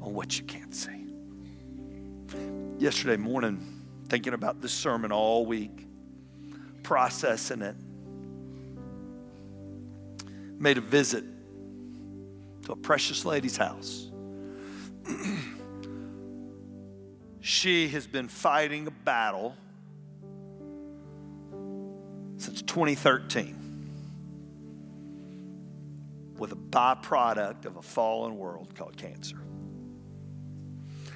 on 0.00 0.14
what 0.14 0.38
you 0.38 0.44
can't 0.44 0.74
see. 0.74 1.06
Yesterday 2.78 3.16
morning, 3.16 3.82
thinking 4.08 4.34
about 4.34 4.60
this 4.60 4.72
sermon 4.72 5.12
all 5.12 5.46
week, 5.46 5.86
processing 6.82 7.62
it, 7.62 7.76
made 10.58 10.78
a 10.78 10.82
visit 10.82 11.24
to 12.62 12.72
a 12.72 12.76
precious 12.76 13.24
lady's 13.24 13.56
house. 13.56 14.10
she 17.40 17.88
has 17.88 18.06
been 18.06 18.28
fighting 18.28 18.86
a 18.86 18.90
battle 18.90 19.54
since 22.44 22.60
2013 22.60 23.56
with 26.36 26.52
a 26.52 26.56
byproduct 26.56 27.64
of 27.64 27.78
a 27.78 27.82
fallen 27.82 28.36
world 28.36 28.74
called 28.74 28.94
cancer. 28.98 29.38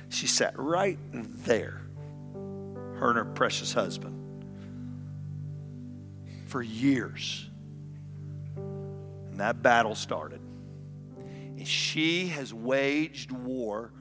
She 0.08 0.26
sat 0.26 0.58
right 0.58 0.98
there, 1.12 1.82
her 2.32 3.10
and 3.10 3.18
her 3.18 3.26
precious 3.26 3.74
husband, 3.74 4.14
for 6.46 6.62
years. 6.62 7.50
And 8.56 9.38
that 9.38 9.62
battle 9.62 9.94
started. 9.94 10.40
And 11.58 11.68
she 11.68 12.28
has 12.28 12.54
waged 12.54 13.32
war 13.32 13.92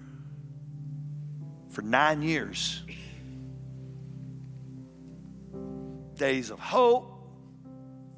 for 1.72 1.82
nine 1.82 2.22
years. 2.22 2.84
Days 6.16 6.52
of 6.52 6.60
hope, 6.60 7.16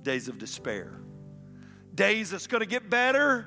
days 0.03 0.27
of 0.27 0.37
despair, 0.37 0.99
days 1.93 2.31
that's 2.31 2.47
going 2.47 2.61
to 2.61 2.67
get 2.67 2.89
better, 2.89 3.45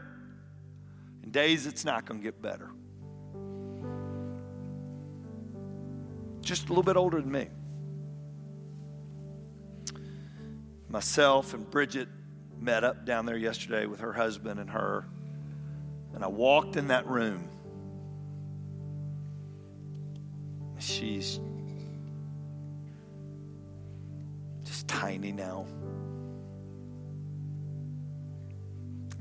and 1.23 1.33
days 1.33 1.67
it's 1.67 1.85
not 1.85 2.05
going 2.07 2.21
to 2.21 2.25
get 2.25 2.41
better. 2.43 2.71
Just 6.41 6.67
a 6.67 6.69
little 6.69 6.83
bit 6.83 6.97
older 6.97 7.21
than 7.21 7.31
me. 7.31 7.49
Myself 10.89 11.55
and 11.55 11.69
Bridget 11.71 12.09
met 12.61 12.85
up 12.85 13.07
down 13.07 13.27
there 13.27 13.37
yesterday 13.37 13.87
with 13.87 14.01
her 14.01 14.13
husband 14.13 14.61
and 14.61 14.71
her. 14.71 15.07
And 16.15 16.23
I 16.23 16.29
walked 16.29 16.77
in 16.77 16.89
that 16.89 17.07
room. 17.07 17.49
She's 20.79 21.41
just 24.65 24.87
tiny 24.89 25.33
now. 25.33 25.67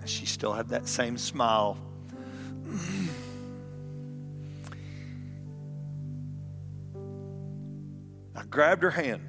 And 0.01 0.09
she 0.09 0.25
still 0.25 0.51
had 0.53 0.69
that 0.69 0.87
same 0.87 1.17
smile. 1.17 1.77
I 8.35 8.43
grabbed 8.49 8.83
her 8.83 8.91
hand. 8.91 9.21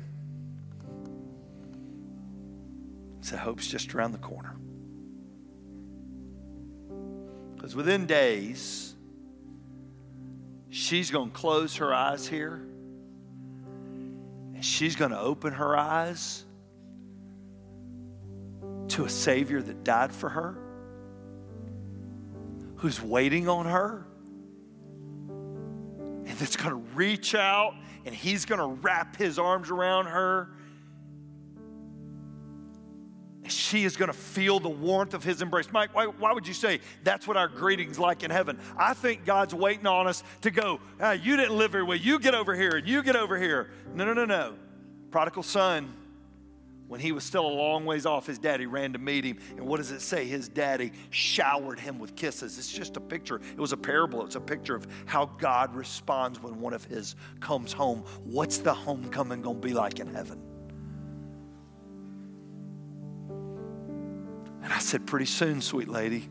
Said, 3.21 3.39
Hope's 3.39 3.69
just 3.69 3.95
around 3.95 4.13
the 4.13 4.19
corner. 4.19 4.57
Because 7.55 7.77
within 7.77 8.07
days, 8.07 8.97
she's 10.71 11.11
going 11.11 11.31
to 11.31 11.37
close 11.37 11.77
her 11.77 11.95
eyes 11.95 12.27
here 12.27 12.67
and 14.63 14.65
she's 14.65 14.95
going 14.95 15.11
to 15.11 15.19
open 15.19 15.53
her 15.53 15.77
eyes 15.77 16.45
to 18.87 19.05
a 19.05 19.09
Savior 19.09 19.61
that 19.61 19.83
died 19.83 20.13
for 20.13 20.29
her, 20.29 20.57
who's 22.83 23.01
waiting 23.01 23.49
on 23.49 23.65
her, 23.65 24.07
and 25.29 26.29
that's 26.39 26.57
going 26.57 26.71
to 26.71 26.91
reach 26.95 27.35
out 27.35 27.75
and 28.05 28.15
he's 28.15 28.45
going 28.45 28.59
to 28.59 28.81
wrap 28.83 29.17
his 29.17 29.39
arms 29.39 29.71
around 29.71 30.07
her 30.07 30.51
And 33.43 33.51
she 33.51 33.85
is 33.85 33.97
going 33.97 34.11
to 34.11 34.17
feel 34.17 34.61
the 34.61 34.69
warmth 34.69 35.15
of 35.15 35.25
his 35.25 35.43
embrace. 35.43 35.67
Mike, 35.73 35.95
why, 35.95 36.07
why, 36.07 36.33
would 36.33 36.47
you 36.47 36.55
say 36.55 36.81
that's 37.03 37.27
what 37.27 37.37
our 37.37 37.49
greeting's 37.49 37.99
like 37.99 38.23
in 38.23 38.31
heaven? 38.31 38.59
I 38.77 38.95
think 38.95 39.25
God's 39.25 39.53
waiting 39.53 39.87
on 39.87 40.07
us 40.07 40.23
to 40.43 40.51
go, 40.51 40.81
ah, 41.01 41.13
you 41.13 41.37
didn't 41.37 41.57
live 41.57 41.73
here. 41.73 41.85
Well, 41.85 41.99
you 41.99 42.21
get 42.21 42.35
over 42.35 42.55
here 42.55 42.77
and 42.77 42.87
you 42.87 43.03
get 43.03 43.17
over 43.17 43.39
here. 43.39 43.71
No, 43.95 44.05
no, 44.05 44.13
no, 44.13 44.25
no. 44.25 44.55
Prodigal 45.11 45.43
son, 45.43 45.93
when 46.93 47.01
he 47.01 47.11
was 47.11 47.25
still 47.25 47.47
a 47.47 47.49
long 47.49 47.87
ways 47.87 48.05
off, 48.05 48.27
his 48.27 48.39
daddy 48.39 48.67
ran 48.67 48.93
to 48.93 48.99
meet 48.99 49.25
him. 49.25 49.39
And 49.57 49.67
what 49.67 49.79
does 49.79 49.93
it 49.93 50.03
say? 50.03 50.27
His 50.27 50.47
daddy 50.47 50.93
showered 51.09 51.81
him 51.81 51.99
with 51.99 52.15
kisses. 52.15 52.59
It's 52.59 52.71
just 52.71 52.99
a 52.99 53.01
picture. 53.01 53.37
It 53.37 53.59
was 53.59 53.73
a 53.73 53.79
parable. 53.79 54.27
It's 54.27 54.35
a 54.35 54.41
picture 54.43 54.75
of 54.75 54.87
how 55.07 55.25
God 55.25 55.75
responds 55.75 56.43
when 56.43 56.61
one 56.61 56.75
of 56.75 56.85
his 56.85 57.17
comes 57.41 57.73
home. 57.73 58.05
What's 58.25 58.59
the 58.59 58.75
homecoming 58.75 59.41
going 59.41 59.63
to 59.63 59.67
be 59.67 59.73
like 59.73 60.01
in 60.01 60.15
heaven? 60.15 60.39
And 64.63 64.71
I 64.71 64.79
said, 64.79 65.07
Pretty 65.07 65.25
soon, 65.25 65.63
sweet 65.63 65.89
lady, 65.89 66.29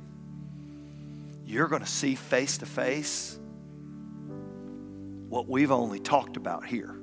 you're 1.44 1.70
going 1.70 1.82
to 1.82 1.90
see 1.90 2.14
face 2.14 2.60
to 2.60 2.68
face 2.68 3.40
what 5.28 5.50
we've 5.50 5.72
only 5.72 6.00
talked 6.00 6.38
about 6.38 6.68
here. 6.68 7.01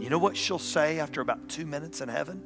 You 0.00 0.08
know 0.08 0.18
what 0.18 0.36
she'll 0.36 0.58
say 0.58 0.98
after 0.98 1.20
about 1.20 1.48
two 1.48 1.66
minutes 1.66 2.00
in 2.00 2.08
heaven? 2.08 2.42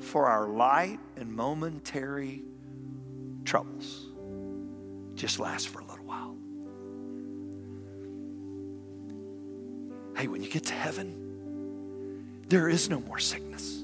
For 0.00 0.26
our 0.26 0.48
light 0.48 0.98
and 1.16 1.32
momentary 1.32 2.42
troubles 3.44 4.08
just 5.18 5.40
last 5.40 5.68
for 5.68 5.80
a 5.80 5.84
little 5.84 6.04
while. 6.04 6.36
Hey, 10.16 10.28
when 10.28 10.42
you 10.42 10.48
get 10.48 10.64
to 10.66 10.74
heaven, 10.74 12.44
there 12.48 12.68
is 12.68 12.88
no 12.88 13.00
more 13.00 13.18
sickness. 13.18 13.82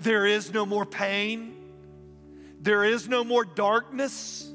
There 0.00 0.24
is 0.24 0.52
no 0.52 0.64
more 0.64 0.86
pain. 0.86 1.54
There 2.60 2.84
is 2.84 3.08
no 3.08 3.24
more 3.24 3.44
darkness. 3.44 4.52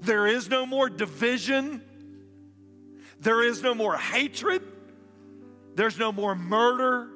There 0.00 0.26
is 0.26 0.48
no 0.48 0.64
more 0.64 0.88
division. 0.88 1.82
There 3.20 3.42
is 3.42 3.62
no 3.62 3.74
more 3.74 3.96
hatred. 3.96 4.62
There's 5.74 5.98
no 5.98 6.12
more 6.12 6.34
murder. 6.34 7.08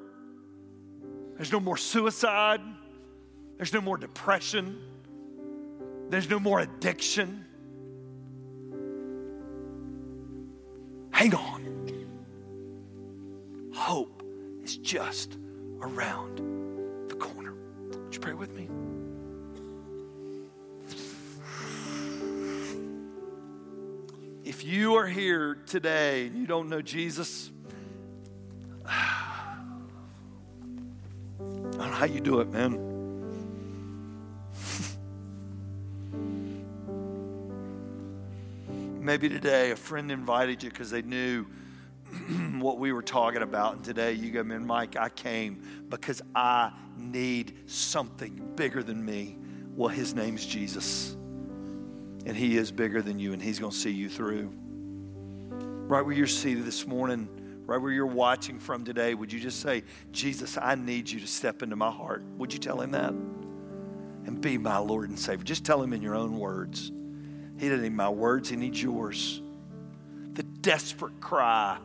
There's 1.35 1.51
no 1.51 1.59
more 1.59 1.77
suicide. 1.77 2.61
There's 3.57 3.73
no 3.73 3.81
more 3.81 3.97
depression. 3.97 4.79
There's 6.09 6.29
no 6.29 6.39
more 6.39 6.59
addiction. 6.59 7.45
Hang 11.11 11.33
on. 11.35 11.63
Hope 13.73 14.23
is 14.63 14.77
just 14.77 15.37
around 15.81 17.09
the 17.09 17.15
corner. 17.15 17.53
would 17.89 18.13
you 18.13 18.19
pray 18.19 18.33
with 18.33 18.53
me? 18.53 18.69
If 24.43 24.65
you 24.65 24.95
are 24.95 25.07
here 25.07 25.55
today 25.67 26.27
and 26.27 26.37
you 26.37 26.45
don't 26.45 26.67
know 26.67 26.81
Jesus, 26.81 27.49
I 28.85 29.55
don't 31.49 31.77
know 31.77 31.83
how 31.83 32.03
you 32.03 32.19
do 32.19 32.41
it, 32.41 32.51
man. 32.51 32.73
Maybe 38.99 39.29
today 39.29 39.71
a 39.71 39.77
friend 39.77 40.11
invited 40.11 40.61
you 40.61 40.69
because 40.69 40.91
they 40.91 41.03
knew 41.03 41.45
what 42.59 42.79
we 42.79 42.91
were 42.91 43.01
talking 43.01 43.43
about. 43.43 43.75
And 43.75 43.83
today 43.85 44.11
you 44.11 44.29
go, 44.29 44.43
man, 44.43 44.67
Mike, 44.67 44.97
I 44.97 45.07
came 45.07 45.85
because 45.87 46.21
I 46.35 46.73
need 46.97 47.69
something 47.69 48.55
bigger 48.57 48.83
than 48.83 49.05
me. 49.05 49.37
Well, 49.73 49.87
his 49.87 50.13
name's 50.13 50.45
Jesus. 50.45 51.15
And 52.25 52.37
he 52.37 52.57
is 52.57 52.71
bigger 52.71 53.01
than 53.01 53.19
you, 53.19 53.33
and 53.33 53.41
he's 53.41 53.59
going 53.59 53.71
to 53.71 53.77
see 53.77 53.91
you 53.91 54.09
through. 54.09 54.51
Right 55.87 56.03
where 56.03 56.13
you're 56.13 56.27
seated 56.27 56.65
this 56.65 56.87
morning, 56.87 57.27
right 57.65 57.81
where 57.81 57.91
you're 57.91 58.05
watching 58.05 58.59
from 58.59 58.85
today, 58.85 59.13
would 59.13 59.31
you 59.31 59.39
just 59.39 59.59
say, 59.59 59.83
Jesus, 60.11 60.57
I 60.57 60.75
need 60.75 61.09
you 61.09 61.19
to 61.19 61.27
step 61.27 61.61
into 61.61 61.75
my 61.75 61.91
heart? 61.91 62.23
Would 62.37 62.53
you 62.53 62.59
tell 62.59 62.79
him 62.79 62.91
that? 62.91 63.11
And 63.11 64.39
be 64.39 64.57
my 64.57 64.77
Lord 64.77 65.09
and 65.09 65.19
Savior. 65.19 65.43
Just 65.43 65.65
tell 65.65 65.81
him 65.81 65.91
in 65.91 66.01
your 66.01 66.15
own 66.15 66.39
words. 66.39 66.91
He 67.59 67.69
doesn't 67.69 67.83
need 67.83 67.93
my 67.93 68.09
words, 68.09 68.49
he 68.49 68.55
needs 68.55 68.81
yours. 68.81 69.41
The 70.33 70.43
desperate 70.43 71.19
cry 71.19 71.77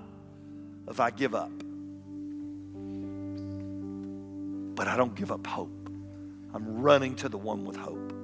of 0.86 1.00
I 1.00 1.10
give 1.10 1.34
up. 1.34 1.52
But 4.74 4.88
I 4.88 4.96
don't 4.96 5.14
give 5.14 5.30
up 5.32 5.46
hope. 5.46 5.90
I'm 6.54 6.80
running 6.80 7.14
to 7.16 7.28
the 7.28 7.36
one 7.36 7.64
with 7.64 7.76
hope. 7.76 8.14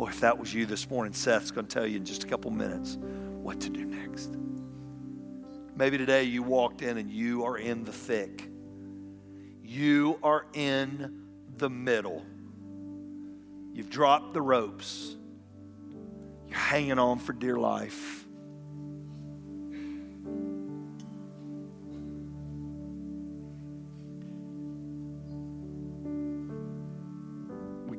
Boy, 0.00 0.08
if 0.08 0.20
that 0.20 0.38
was 0.38 0.54
you 0.54 0.64
this 0.64 0.88
morning, 0.88 1.12
Seth's 1.12 1.50
going 1.50 1.66
to 1.66 1.74
tell 1.74 1.86
you 1.86 1.98
in 1.98 2.06
just 2.06 2.24
a 2.24 2.26
couple 2.26 2.50
minutes 2.50 2.96
what 2.98 3.60
to 3.60 3.68
do 3.68 3.84
next. 3.84 4.34
Maybe 5.76 5.98
today 5.98 6.24
you 6.24 6.42
walked 6.42 6.80
in 6.80 6.96
and 6.96 7.10
you 7.10 7.44
are 7.44 7.58
in 7.58 7.84
the 7.84 7.92
thick. 7.92 8.48
You 9.62 10.18
are 10.22 10.46
in 10.54 11.26
the 11.58 11.68
middle. 11.68 12.24
You've 13.74 13.90
dropped 13.90 14.32
the 14.32 14.40
ropes. 14.40 15.16
You're 16.48 16.56
hanging 16.56 16.98
on 16.98 17.18
for 17.18 17.34
dear 17.34 17.58
life. 17.58 18.19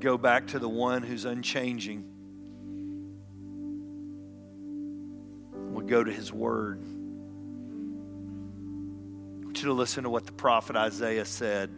Go 0.02 0.18
back 0.18 0.48
to 0.48 0.60
the 0.60 0.68
one 0.68 1.04
who's 1.04 1.26
unchanging. 1.26 2.04
We 5.72 5.86
go 5.86 6.04
to 6.04 6.12
his 6.12 6.34
word. 6.34 6.82
I 9.42 9.46
want 9.46 9.62
you 9.62 9.68
to 9.68 9.74
listen 9.74 10.04
to 10.04 10.10
what 10.10 10.26
the 10.26 10.32
prophet 10.32 10.76
Isaiah 10.76 11.26
said 11.26 11.70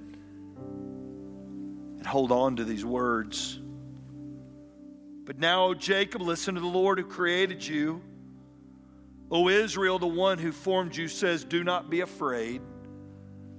and 1.97 2.05
hold 2.05 2.31
on 2.31 2.55
to 2.55 2.63
these 2.63 2.83
words. 2.83 3.59
But 5.25 5.39
now, 5.39 5.65
O 5.65 5.73
Jacob, 5.73 6.21
listen 6.21 6.55
to 6.55 6.61
the 6.61 6.67
Lord 6.67 6.99
who 6.99 7.05
created 7.05 7.65
you. 7.65 8.01
O 9.31 9.47
Israel, 9.47 9.99
the 9.99 10.07
one 10.07 10.37
who 10.37 10.51
formed 10.51 10.95
you, 10.95 11.07
says, 11.07 11.43
Do 11.43 11.63
not 11.63 11.89
be 11.89 12.01
afraid, 12.01 12.61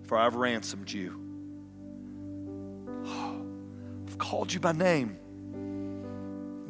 for 0.03 0.19
I've 0.19 0.35
ransomed 0.35 0.91
you. 0.91 1.24
I've 4.15 4.19
called 4.19 4.53
you 4.53 4.61
by 4.61 4.71
name. 4.71 5.19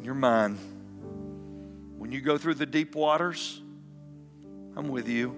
You're 0.01 0.15
mine. 0.15 0.57
When 1.95 2.11
you 2.11 2.19
go 2.19 2.39
through 2.39 2.55
the 2.55 2.65
deep 2.65 2.95
waters, 2.95 3.61
I'm 4.75 4.87
with 4.87 5.07
you. 5.07 5.29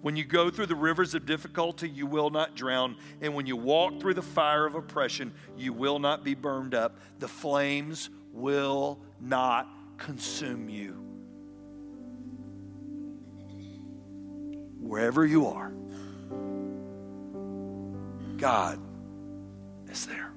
When 0.00 0.16
you 0.16 0.24
go 0.24 0.48
through 0.48 0.64
the 0.64 0.74
rivers 0.74 1.14
of 1.14 1.26
difficulty, 1.26 1.90
you 1.90 2.06
will 2.06 2.30
not 2.30 2.56
drown. 2.56 2.96
And 3.20 3.34
when 3.34 3.46
you 3.46 3.54
walk 3.54 4.00
through 4.00 4.14
the 4.14 4.22
fire 4.22 4.64
of 4.64 4.76
oppression, 4.76 5.34
you 5.58 5.74
will 5.74 5.98
not 5.98 6.24
be 6.24 6.34
burned 6.34 6.74
up. 6.74 6.96
The 7.18 7.28
flames 7.28 8.08
will 8.32 8.98
not 9.20 9.68
consume 9.98 10.70
you. 10.70 10.92
Wherever 14.80 15.26
you 15.26 15.48
are, 15.48 15.70
God 18.38 18.80
is 19.86 20.06
there. 20.06 20.29